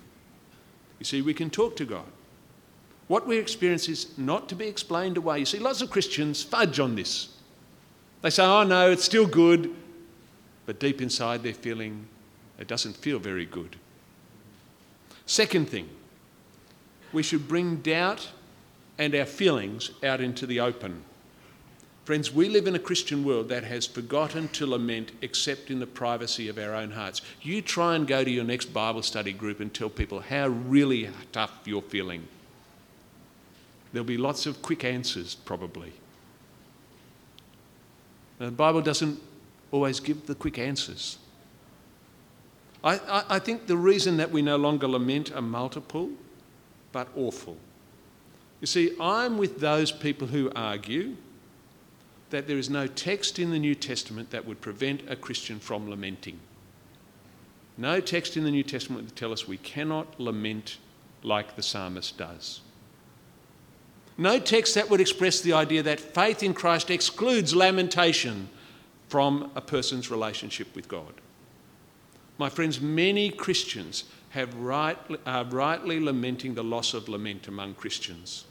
You 0.99 1.05
see, 1.05 1.23
we 1.23 1.35
can 1.35 1.51
talk 1.51 1.77
to 1.77 1.85
God. 1.85 2.07
What 3.07 3.27
we 3.27 3.39
experience 3.39 3.89
is 3.89 4.17
not 4.17 4.49
to 4.49 4.55
be 4.55 4.67
explained 4.67 5.17
away. 5.17 5.41
You 5.41 5.45
see, 5.45 5.59
lots 5.59 5.83
of 5.83 5.91
Christians 5.91 6.43
fudge 6.43 6.79
on 6.79 6.95
this. 6.95 7.37
They 8.23 8.31
say, 8.31 8.45
oh 8.45 8.63
no, 8.63 8.91
it's 8.91 9.05
still 9.05 9.27
good. 9.27 9.75
But 10.67 10.79
deep 10.79 11.03
inside, 11.03 11.43
they're 11.43 11.53
feeling 11.53 12.07
it 12.59 12.69
doesn't 12.69 12.97
feel 12.97 13.19
very 13.19 13.47
good. 13.47 13.77
Second 15.27 15.69
thing, 15.69 15.89
we 17.13 17.23
should 17.23 17.49
bring 17.49 17.77
doubt 17.77 18.29
and 18.99 19.15
our 19.15 19.25
feelings 19.25 19.91
out 20.05 20.21
into 20.21 20.47
the 20.47 20.61
open. 20.61 21.03
Friends, 22.11 22.35
we 22.35 22.49
live 22.49 22.67
in 22.67 22.75
a 22.75 22.81
Christian 22.81 23.23
world 23.23 23.51
that 23.51 23.63
has 23.63 23.87
forgotten 23.87 24.49
to 24.49 24.67
lament 24.67 25.13
except 25.23 25.71
in 25.71 25.79
the 25.79 25.87
privacy 25.87 26.49
of 26.49 26.59
our 26.59 26.75
own 26.75 26.91
hearts. 26.91 27.23
You 27.41 27.63
try 27.63 27.95
and 27.95 28.05
go 28.05 28.25
to 28.25 28.31
your 28.33 28.43
next 28.43 28.75
Bible 28.75 29.05
study 29.05 29.33
group 29.33 29.61
and 29.61 29.73
tell 29.73 29.89
people 29.89 30.19
how 30.19 30.49
really 30.49 31.09
tough 31.31 31.53
you're 31.67 31.81
feeling. 31.81 32.27
There'll 33.93 34.05
be 34.05 34.17
lots 34.17 34.45
of 34.47 34.61
quick 34.61 34.83
answers, 34.83 35.37
probably. 35.37 35.93
The 38.39 38.51
Bible 38.51 38.81
doesn't 38.81 39.21
always 39.71 40.01
give 40.01 40.27
the 40.27 40.35
quick 40.35 40.59
answers. 40.59 41.17
I, 42.83 42.99
I, 42.99 43.25
I 43.37 43.39
think 43.39 43.69
the 43.69 43.77
reason 43.77 44.17
that 44.17 44.33
we 44.33 44.43
no 44.43 44.57
longer 44.57 44.89
lament 44.89 45.31
are 45.31 45.43
multiple, 45.43 46.11
but 46.91 47.07
awful. 47.15 47.57
You 48.61 48.67
see, 48.67 48.97
I'm 49.01 49.39
with 49.39 49.61
those 49.61 49.93
people 49.93 50.27
who 50.27 50.51
argue 50.57 51.15
that 52.31 52.47
there 52.47 52.59
is 52.59 52.71
no 52.71 52.87
text 52.87 53.39
in 53.39 53.51
the 53.51 53.59
New 53.59 53.75
Testament 53.75 54.31
that 54.31 54.47
would 54.47 54.61
prevent 54.61 55.03
a 55.09 55.17
Christian 55.17 55.59
from 55.59 55.91
lamenting. 55.91 56.39
No 57.77 58.01
text 58.01 58.37
in 58.37 58.45
the 58.45 58.51
New 58.51 58.63
Testament 58.63 59.05
would 59.05 59.17
tell 59.17 59.33
us 59.33 59.49
we 59.49 59.57
cannot 59.57 60.19
lament 60.19 60.79
like 61.23 61.57
the 61.57 61.63
psalmist 61.63 62.17
does. 62.17 62.61
No 64.17 64.39
text 64.39 64.75
that 64.75 64.91
would 64.91 65.01
express 65.01 65.41
the 65.41 65.55
idea 65.55 65.83
that 65.83 65.99
faith 65.99 66.43
in 66.43 66.53
Christ 66.55 66.91
excludes 66.91 67.55
lamentation 67.55 68.49
from 69.09 69.51
a 69.55 69.61
person's 69.61 70.11
relationship 70.11 70.75
with 70.77 70.89
God. 70.89 71.15
My 72.39 72.49
friends, 72.49 72.81
many 72.81 73.31
Christians 73.31 74.05
have 74.31 74.55
are 74.65 75.45
rightly 75.45 76.01
lamenting 76.01 76.55
the 76.55 76.63
loss 76.63 76.95
of 76.95 77.09
lament 77.09 77.49
among 77.49 77.75
Christians. 77.75 78.45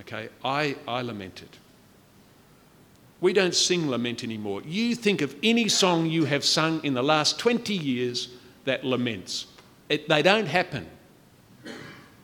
Okay, 0.00 0.28
I, 0.44 0.76
I 0.88 1.02
lament 1.02 1.42
it. 1.42 1.58
We 3.20 3.32
don't 3.34 3.54
sing 3.54 3.90
lament 3.90 4.24
anymore. 4.24 4.62
You 4.64 4.94
think 4.94 5.20
of 5.20 5.36
any 5.42 5.68
song 5.68 6.06
you 6.06 6.24
have 6.24 6.44
sung 6.44 6.82
in 6.84 6.94
the 6.94 7.02
last 7.02 7.38
20 7.38 7.74
years 7.74 8.28
that 8.64 8.82
laments. 8.82 9.46
It, 9.90 10.08
they 10.08 10.22
don't 10.22 10.46
happen 10.46 10.86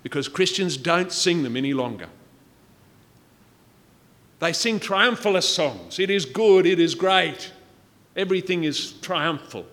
because 0.02 0.26
Christians 0.26 0.76
don't 0.76 1.12
sing 1.12 1.42
them 1.42 1.56
any 1.56 1.74
longer. 1.74 2.08
They 4.38 4.52
sing 4.52 4.80
triumphalist 4.80 5.54
songs. 5.54 5.98
It 5.98 6.08
is 6.08 6.24
good, 6.24 6.64
it 6.64 6.80
is 6.80 6.94
great. 6.94 7.52
Everything 8.14 8.64
is 8.64 8.92
triumphal. 8.92 9.66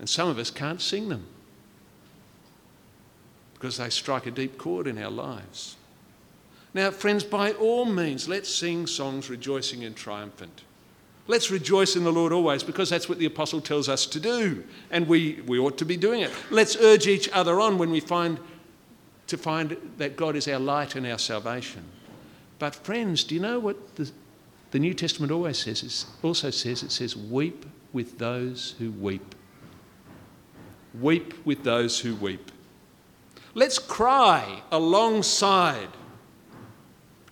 And 0.00 0.08
some 0.08 0.28
of 0.28 0.38
us 0.38 0.50
can't 0.50 0.80
sing 0.80 1.08
them 1.08 1.26
because 3.58 3.76
they 3.76 3.90
strike 3.90 4.26
a 4.26 4.30
deep 4.30 4.56
chord 4.58 4.86
in 4.86 4.98
our 4.98 5.10
lives. 5.10 5.76
Now, 6.74 6.90
friends, 6.90 7.24
by 7.24 7.52
all 7.52 7.84
means, 7.84 8.28
let's 8.28 8.54
sing 8.54 8.86
songs 8.86 9.28
rejoicing 9.28 9.84
and 9.84 9.96
triumphant. 9.96 10.62
Let's 11.26 11.50
rejoice 11.50 11.96
in 11.96 12.04
the 12.04 12.12
Lord 12.12 12.32
always 12.32 12.62
because 12.62 12.88
that's 12.88 13.08
what 13.08 13.18
the 13.18 13.26
apostle 13.26 13.60
tells 13.60 13.88
us 13.88 14.06
to 14.06 14.20
do, 14.20 14.64
and 14.90 15.06
we, 15.08 15.42
we 15.46 15.58
ought 15.58 15.76
to 15.78 15.84
be 15.84 15.96
doing 15.96 16.20
it. 16.20 16.30
Let's 16.50 16.76
urge 16.76 17.06
each 17.06 17.28
other 17.30 17.60
on 17.60 17.78
when 17.78 17.90
we 17.90 18.00
find 18.00 18.38
to 19.26 19.36
find 19.36 19.76
that 19.98 20.16
God 20.16 20.36
is 20.36 20.48
our 20.48 20.58
light 20.58 20.94
and 20.94 21.06
our 21.06 21.18
salvation. 21.18 21.84
But, 22.58 22.74
friends, 22.74 23.24
do 23.24 23.34
you 23.34 23.42
know 23.42 23.58
what 23.58 23.96
the 23.96 24.10
the 24.70 24.78
New 24.78 24.94
Testament 24.94 25.32
always 25.32 25.58
says, 25.58 25.82
It 25.82 26.24
also 26.24 26.50
says, 26.50 26.82
it 26.82 26.92
says, 26.92 27.16
weep 27.16 27.64
with 27.92 28.18
those 28.18 28.74
who 28.78 28.90
weep. 28.90 29.34
Weep 31.00 31.34
with 31.46 31.64
those 31.64 32.00
who 32.00 32.14
weep. 32.14 32.50
Let's 33.58 33.80
cry 33.80 34.62
alongside 34.70 35.88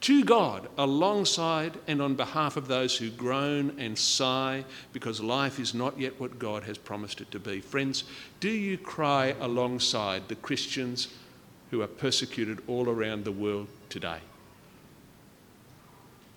to 0.01 0.25
God, 0.25 0.69
alongside 0.77 1.79
and 1.87 2.03
on 2.03 2.17
behalf 2.17 2.57
of 2.57 2.67
those 2.67 2.97
who 2.97 3.11
groan 3.11 3.77
and 3.79 3.97
sigh 3.97 4.65
because 4.93 5.21
life 5.21 5.61
is 5.61 5.73
not 5.73 6.01
yet 6.01 6.19
what 6.19 6.41
God 6.41 6.65
has 6.65 6.79
promised 6.79 7.21
it 7.21 7.31
to 7.31 7.39
be. 7.39 7.61
Friends, 7.61 8.03
do 8.41 8.49
you 8.49 8.77
cry 8.77 9.37
alongside 9.39 10.27
the 10.27 10.35
Christians 10.35 11.07
who 11.71 11.81
are 11.81 11.87
persecuted 11.87 12.61
all 12.67 12.89
around 12.89 13.25
the 13.25 13.31
world 13.31 13.69
today? 13.89 14.19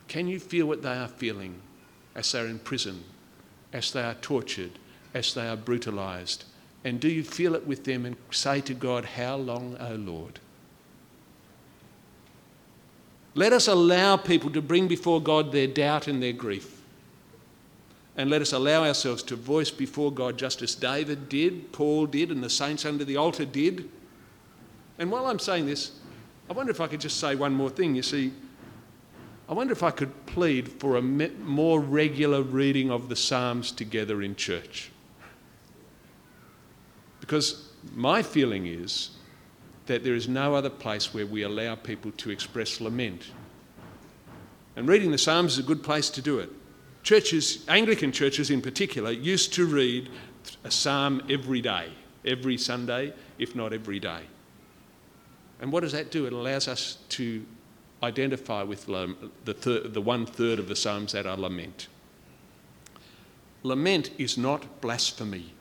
Can 0.07 0.27
you 0.27 0.39
feel 0.39 0.67
what 0.67 0.83
they 0.83 0.97
are 0.97 1.07
feeling 1.07 1.61
as 2.13 2.31
they're 2.31 2.45
in 2.45 2.59
prison, 2.59 3.05
as 3.73 3.91
they 3.91 4.03
are 4.03 4.13
tortured, 4.13 4.73
as 5.15 5.33
they 5.33 5.47
are 5.47 5.57
brutalized? 5.57 6.43
And 6.83 6.99
do 6.99 7.09
you 7.09 7.23
feel 7.23 7.55
it 7.55 7.67
with 7.67 7.83
them 7.83 8.05
and 8.05 8.15
say 8.31 8.61
to 8.61 8.73
God, 8.73 9.05
How 9.05 9.35
long, 9.35 9.77
O 9.79 9.95
Lord? 9.95 10.39
Let 13.35 13.53
us 13.53 13.67
allow 13.67 14.17
people 14.17 14.49
to 14.51 14.61
bring 14.61 14.87
before 14.87 15.21
God 15.21 15.51
their 15.51 15.67
doubt 15.67 16.07
and 16.07 16.21
their 16.21 16.33
grief. 16.33 16.81
And 18.17 18.29
let 18.29 18.41
us 18.41 18.51
allow 18.51 18.83
ourselves 18.83 19.23
to 19.23 19.35
voice 19.35 19.71
before 19.71 20.11
God 20.11 20.37
just 20.37 20.61
as 20.61 20.75
David 20.75 21.29
did, 21.29 21.71
Paul 21.71 22.05
did, 22.05 22.31
and 22.31 22.43
the 22.43 22.49
saints 22.49 22.85
under 22.85 23.05
the 23.05 23.15
altar 23.15 23.45
did. 23.45 23.89
And 24.97 25.09
while 25.09 25.27
I'm 25.27 25.39
saying 25.39 25.67
this, 25.67 25.91
I 26.49 26.53
wonder 26.53 26.71
if 26.71 26.81
I 26.81 26.87
could 26.87 26.99
just 26.99 27.19
say 27.19 27.35
one 27.35 27.53
more 27.53 27.69
thing. 27.69 27.95
You 27.95 28.01
see, 28.01 28.33
I 29.47 29.53
wonder 29.53 29.71
if 29.71 29.83
I 29.83 29.91
could 29.91 30.25
plead 30.25 30.67
for 30.67 30.97
a 30.97 31.01
more 31.01 31.79
regular 31.79 32.41
reading 32.41 32.91
of 32.91 33.07
the 33.07 33.15
Psalms 33.15 33.71
together 33.71 34.21
in 34.21 34.35
church. 34.35 34.91
Because 37.29 37.69
my 37.93 38.23
feeling 38.23 38.65
is 38.65 39.11
that 39.85 40.03
there 40.03 40.15
is 40.15 40.27
no 40.27 40.55
other 40.55 40.71
place 40.71 41.13
where 41.13 41.27
we 41.27 41.43
allow 41.43 41.75
people 41.75 42.09
to 42.13 42.31
express 42.31 42.81
lament. 42.81 43.27
And 44.75 44.87
reading 44.87 45.11
the 45.11 45.19
Psalms 45.19 45.53
is 45.53 45.59
a 45.59 45.63
good 45.63 45.83
place 45.83 46.09
to 46.09 46.23
do 46.23 46.39
it. 46.39 46.49
Churches, 47.03 47.63
Anglican 47.67 48.11
churches 48.11 48.49
in 48.49 48.63
particular, 48.63 49.11
used 49.11 49.53
to 49.53 49.67
read 49.67 50.09
a 50.63 50.71
psalm 50.71 51.21
every 51.29 51.61
day, 51.61 51.91
every 52.25 52.57
Sunday, 52.57 53.13
if 53.37 53.55
not 53.55 53.73
every 53.73 53.99
day. 53.99 54.21
And 55.61 55.71
what 55.71 55.81
does 55.81 55.91
that 55.91 56.09
do? 56.09 56.25
It 56.25 56.33
allows 56.33 56.67
us 56.67 56.97
to 57.09 57.45
identify 58.01 58.63
with 58.63 58.87
the, 58.87 60.01
one 60.03 60.25
third 60.25 60.57
of 60.57 60.67
the 60.67 60.75
Psalms 60.75 61.11
that 61.11 61.27
are 61.27 61.37
lament. 61.37 61.89
Lament 63.61 64.09
is 64.17 64.35
not 64.35 64.81
blasphemy. 64.81 65.53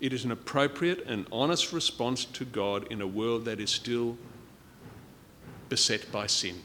It 0.00 0.12
is 0.12 0.24
an 0.24 0.30
appropriate 0.30 1.04
and 1.06 1.26
honest 1.32 1.72
response 1.72 2.24
to 2.24 2.44
God 2.44 2.86
in 2.90 3.00
a 3.00 3.06
world 3.06 3.44
that 3.46 3.58
is 3.58 3.70
still 3.70 4.16
beset 5.68 6.10
by 6.12 6.26
sin. 6.26 6.56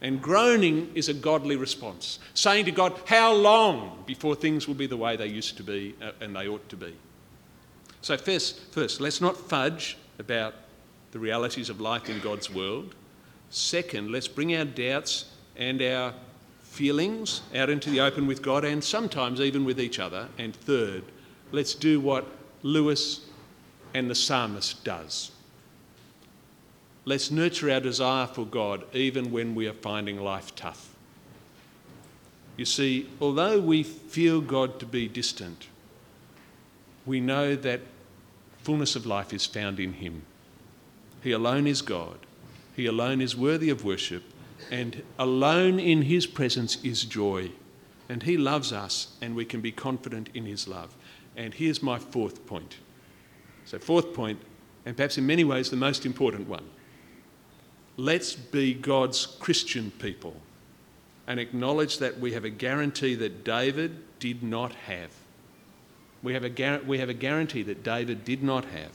And 0.00 0.20
groaning 0.20 0.90
is 0.96 1.08
a 1.08 1.14
godly 1.14 1.54
response, 1.54 2.18
saying 2.34 2.64
to 2.64 2.72
God, 2.72 2.98
How 3.06 3.32
long 3.32 4.02
before 4.04 4.34
things 4.34 4.66
will 4.66 4.74
be 4.74 4.88
the 4.88 4.96
way 4.96 5.16
they 5.16 5.28
used 5.28 5.56
to 5.58 5.62
be 5.62 5.94
uh, 6.02 6.10
and 6.20 6.34
they 6.34 6.48
ought 6.48 6.68
to 6.70 6.76
be? 6.76 6.92
So, 8.00 8.16
first, 8.16 8.58
first, 8.72 9.00
let's 9.00 9.20
not 9.20 9.36
fudge 9.36 9.96
about 10.18 10.54
the 11.12 11.20
realities 11.20 11.70
of 11.70 11.80
life 11.80 12.10
in 12.10 12.18
God's 12.18 12.50
world. 12.50 12.96
Second, 13.50 14.10
let's 14.10 14.26
bring 14.26 14.56
our 14.56 14.64
doubts 14.64 15.26
and 15.56 15.80
our 15.80 16.14
feelings 16.62 17.42
out 17.54 17.70
into 17.70 17.90
the 17.90 18.00
open 18.00 18.26
with 18.26 18.42
God 18.42 18.64
and 18.64 18.82
sometimes 18.82 19.40
even 19.40 19.64
with 19.64 19.80
each 19.80 20.00
other. 20.00 20.28
And 20.36 20.56
third, 20.56 21.04
let's 21.52 21.74
do 21.74 22.00
what 22.00 22.26
Lewis 22.62 23.20
and 23.94 24.10
the 24.10 24.14
psalmist 24.14 24.82
does. 24.84 25.30
Let's 27.04 27.30
nurture 27.30 27.70
our 27.70 27.80
desire 27.80 28.26
for 28.26 28.44
God 28.44 28.84
even 28.94 29.30
when 29.30 29.54
we 29.54 29.66
are 29.66 29.72
finding 29.72 30.20
life 30.20 30.54
tough. 30.54 30.94
You 32.56 32.64
see, 32.64 33.08
although 33.20 33.60
we 33.60 33.82
feel 33.82 34.40
God 34.40 34.78
to 34.80 34.86
be 34.86 35.08
distant, 35.08 35.68
we 37.04 37.20
know 37.20 37.56
that 37.56 37.80
fullness 38.62 38.94
of 38.94 39.06
life 39.06 39.32
is 39.32 39.46
found 39.46 39.80
in 39.80 39.94
Him. 39.94 40.22
He 41.22 41.32
alone 41.32 41.66
is 41.66 41.82
God. 41.82 42.18
He 42.76 42.86
alone 42.86 43.20
is 43.20 43.36
worthy 43.36 43.70
of 43.70 43.84
worship. 43.84 44.22
And 44.70 45.02
alone 45.18 45.80
in 45.80 46.02
His 46.02 46.26
presence 46.26 46.82
is 46.84 47.04
joy. 47.04 47.50
And 48.08 48.22
He 48.22 48.36
loves 48.36 48.72
us, 48.72 49.16
and 49.20 49.34
we 49.34 49.44
can 49.44 49.60
be 49.60 49.72
confident 49.72 50.28
in 50.34 50.44
His 50.44 50.68
love. 50.68 50.94
And 51.36 51.54
here's 51.54 51.82
my 51.82 51.98
fourth 51.98 52.46
point. 52.46 52.76
So, 53.64 53.78
fourth 53.78 54.12
point, 54.12 54.40
and 54.84 54.96
perhaps 54.96 55.18
in 55.18 55.26
many 55.26 55.44
ways 55.44 55.70
the 55.70 55.76
most 55.76 56.04
important 56.04 56.48
one. 56.48 56.64
Let's 57.96 58.34
be 58.34 58.74
God's 58.74 59.26
Christian 59.26 59.92
people 59.98 60.34
and 61.26 61.38
acknowledge 61.38 61.98
that 61.98 62.18
we 62.18 62.32
have 62.32 62.44
a 62.44 62.50
guarantee 62.50 63.14
that 63.16 63.44
David 63.44 64.02
did 64.18 64.42
not 64.42 64.74
have. 64.74 65.10
We 66.22 66.34
have 66.34 66.44
a, 66.44 66.80
we 66.86 66.98
have 66.98 67.08
a 67.08 67.14
guarantee 67.14 67.62
that 67.64 67.82
David 67.82 68.24
did 68.24 68.42
not 68.42 68.64
have. 68.66 68.92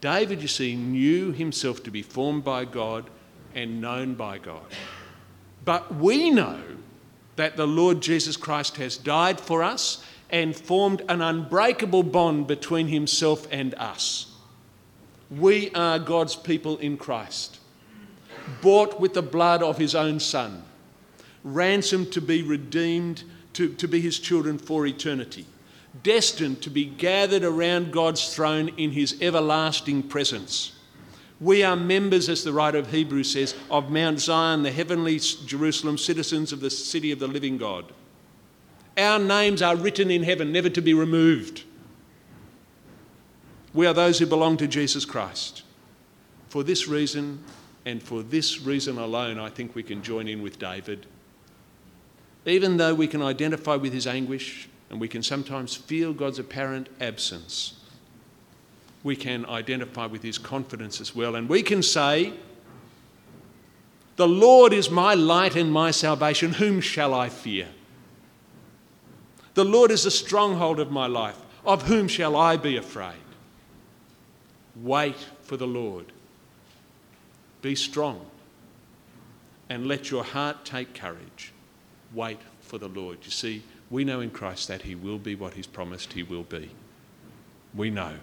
David, 0.00 0.40
you 0.40 0.48
see, 0.48 0.76
knew 0.76 1.32
himself 1.32 1.82
to 1.82 1.90
be 1.90 2.02
formed 2.02 2.44
by 2.44 2.64
God 2.64 3.10
and 3.54 3.80
known 3.80 4.14
by 4.14 4.38
God. 4.38 4.64
But 5.64 5.94
we 5.94 6.30
know 6.30 6.60
that 7.36 7.56
the 7.56 7.66
Lord 7.66 8.00
Jesus 8.00 8.36
Christ 8.36 8.76
has 8.76 8.96
died 8.96 9.40
for 9.40 9.62
us 9.62 10.04
and 10.30 10.56
formed 10.56 11.02
an 11.08 11.20
unbreakable 11.20 12.02
bond 12.02 12.46
between 12.46 12.88
himself 12.88 13.46
and 13.50 13.74
us. 13.74 14.32
We 15.30 15.70
are 15.72 15.98
God's 15.98 16.36
people 16.36 16.78
in 16.78 16.96
Christ, 16.96 17.58
bought 18.62 19.00
with 19.00 19.14
the 19.14 19.22
blood 19.22 19.62
of 19.62 19.78
his 19.78 19.94
own 19.94 20.20
Son, 20.20 20.64
ransomed 21.44 22.12
to 22.12 22.20
be 22.20 22.42
redeemed, 22.42 23.24
to, 23.52 23.72
to 23.74 23.86
be 23.86 24.00
his 24.00 24.18
children 24.18 24.58
for 24.58 24.86
eternity 24.86 25.46
destined 26.02 26.62
to 26.62 26.70
be 26.70 26.84
gathered 26.84 27.44
around 27.44 27.92
God's 27.92 28.34
throne 28.34 28.68
in 28.76 28.92
his 28.92 29.20
everlasting 29.20 30.04
presence. 30.04 30.72
We 31.40 31.62
are 31.62 31.76
members, 31.76 32.28
as 32.28 32.44
the 32.44 32.52
writer 32.52 32.78
of 32.78 32.90
Hebrews 32.90 33.32
says, 33.32 33.54
of 33.70 33.90
Mount 33.90 34.20
Zion, 34.20 34.62
the 34.62 34.70
heavenly 34.70 35.18
Jerusalem, 35.18 35.96
citizens 35.96 36.52
of 36.52 36.60
the 36.60 36.70
city 36.70 37.12
of 37.12 37.18
the 37.18 37.28
living 37.28 37.56
God. 37.56 37.86
Our 39.00 39.18
names 39.18 39.62
are 39.62 39.76
written 39.76 40.10
in 40.10 40.24
heaven, 40.24 40.52
never 40.52 40.68
to 40.68 40.82
be 40.82 40.92
removed. 40.92 41.64
We 43.72 43.86
are 43.86 43.94
those 43.94 44.18
who 44.18 44.26
belong 44.26 44.58
to 44.58 44.68
Jesus 44.68 45.06
Christ. 45.06 45.62
For 46.50 46.62
this 46.62 46.86
reason, 46.86 47.42
and 47.86 48.02
for 48.02 48.22
this 48.22 48.60
reason 48.60 48.98
alone, 48.98 49.38
I 49.38 49.48
think 49.48 49.74
we 49.74 49.82
can 49.82 50.02
join 50.02 50.28
in 50.28 50.42
with 50.42 50.58
David. 50.58 51.06
Even 52.44 52.76
though 52.76 52.94
we 52.94 53.06
can 53.06 53.22
identify 53.22 53.76
with 53.76 53.94
his 53.94 54.06
anguish, 54.06 54.68
and 54.90 55.00
we 55.00 55.08
can 55.08 55.22
sometimes 55.22 55.76
feel 55.76 56.12
God's 56.12 56.38
apparent 56.38 56.88
absence. 57.00 57.74
We 59.02 59.16
can 59.16 59.46
identify 59.46 60.06
with 60.06 60.22
his 60.22 60.36
confidence 60.36 61.00
as 61.00 61.14
well, 61.14 61.36
and 61.36 61.48
we 61.48 61.62
can 61.62 61.82
say, 61.82 62.34
The 64.16 64.28
Lord 64.28 64.74
is 64.74 64.90
my 64.90 65.14
light 65.14 65.56
and 65.56 65.72
my 65.72 65.90
salvation. 65.90 66.54
Whom 66.54 66.82
shall 66.82 67.14
I 67.14 67.30
fear? 67.30 67.68
The 69.60 69.64
Lord 69.66 69.90
is 69.90 70.04
the 70.04 70.10
stronghold 70.10 70.80
of 70.80 70.90
my 70.90 71.06
life. 71.06 71.38
Of 71.66 71.82
whom 71.82 72.08
shall 72.08 72.34
I 72.34 72.56
be 72.56 72.78
afraid? 72.78 73.20
Wait 74.74 75.18
for 75.42 75.58
the 75.58 75.66
Lord. 75.66 76.06
Be 77.60 77.74
strong 77.74 78.24
and 79.68 79.86
let 79.86 80.10
your 80.10 80.24
heart 80.24 80.64
take 80.64 80.94
courage. 80.94 81.52
Wait 82.14 82.38
for 82.62 82.78
the 82.78 82.88
Lord. 82.88 83.18
You 83.22 83.30
see, 83.30 83.62
we 83.90 84.02
know 84.02 84.20
in 84.22 84.30
Christ 84.30 84.66
that 84.68 84.80
He 84.80 84.94
will 84.94 85.18
be 85.18 85.34
what 85.34 85.52
He's 85.52 85.66
promised 85.66 86.14
He 86.14 86.22
will 86.22 86.44
be. 86.44 86.70
We 87.74 87.90
know. 87.90 88.14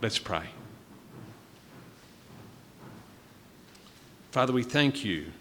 Let's 0.00 0.20
pray. 0.20 0.50
Father, 4.30 4.52
we 4.52 4.62
thank 4.62 5.04
you 5.04 5.32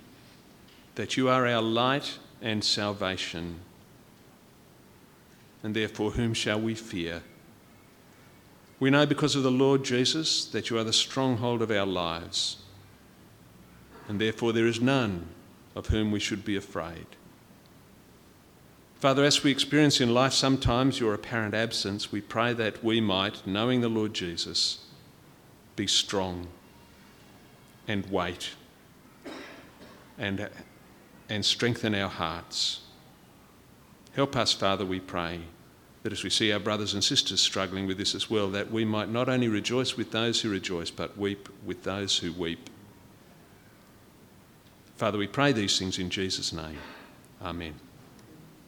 that 0.96 1.18
you 1.18 1.30
are 1.30 1.46
our 1.46 1.62
light 1.62 2.18
and 2.42 2.64
salvation, 2.64 3.60
and 5.66 5.76
therefore, 5.76 6.12
whom 6.12 6.36
shall 6.36 6.62
we 6.62 6.76
fear? 6.76 7.24
We 8.80 8.92
know 8.92 9.08
because 9.08 9.36
of 9.36 9.42
the 9.42 9.50
Lord 9.50 9.84
Jesus 9.84 10.46
that 10.46 10.70
you 10.70 10.78
are 10.78 10.84
the 10.84 10.94
stronghold 10.94 11.64
of 11.64 11.72
our 11.72 11.88
lives, 11.88 12.58
and 14.08 14.22
therefore, 14.22 14.54
there 14.54 14.68
is 14.68 14.80
none 14.80 15.28
of 15.74 15.88
whom 15.88 16.12
we 16.12 16.20
should 16.20 16.46
be 16.46 16.56
afraid. 16.56 17.08
Father, 19.00 19.24
as 19.24 19.44
we 19.44 19.50
experience 19.50 20.00
in 20.00 20.14
life 20.14 20.34
sometimes 20.34 21.00
your 21.00 21.16
apparent 21.16 21.56
absence, 21.56 22.12
we 22.12 22.22
pray 22.22 22.54
that 22.54 22.84
we 22.84 23.02
might, 23.02 23.48
knowing 23.48 23.82
the 23.82 23.90
Lord 23.90 24.14
Jesus, 24.14 24.86
be 25.76 25.88
strong 25.88 26.46
and 27.88 28.06
wait 28.12 28.52
and 30.20 30.48
and 31.28 31.44
strengthen 31.44 31.96
our 31.96 32.10
hearts. 32.10 32.82
Help 34.14 34.36
us, 34.36 34.54
Father, 34.54 34.86
we 34.86 35.00
pray, 35.00 35.42
that 36.06 36.14
as 36.14 36.24
we 36.24 36.30
see 36.30 36.52
our 36.52 36.60
brothers 36.60 36.94
and 36.94 37.04
sisters 37.04 37.42
struggling 37.42 37.88
with 37.88 37.98
this 37.98 38.14
as 38.14 38.30
well, 38.30 38.48
that 38.52 38.70
we 38.70 38.86
might 38.86 39.10
not 39.10 39.28
only 39.28 39.48
rejoice 39.48 39.98
with 39.98 40.12
those 40.12 40.40
who 40.40 40.52
rejoice, 40.52 40.92
but 40.92 41.18
weep 41.18 41.50
with 41.66 41.82
those 41.82 42.20
who 42.20 42.32
weep. 42.32 42.70
Father, 44.98 45.18
we 45.18 45.26
pray 45.26 45.52
these 45.52 45.80
things 45.80 45.98
in 45.98 46.12
Jesus' 46.12 46.54
name. 46.54 46.78
Amen. 47.42 47.74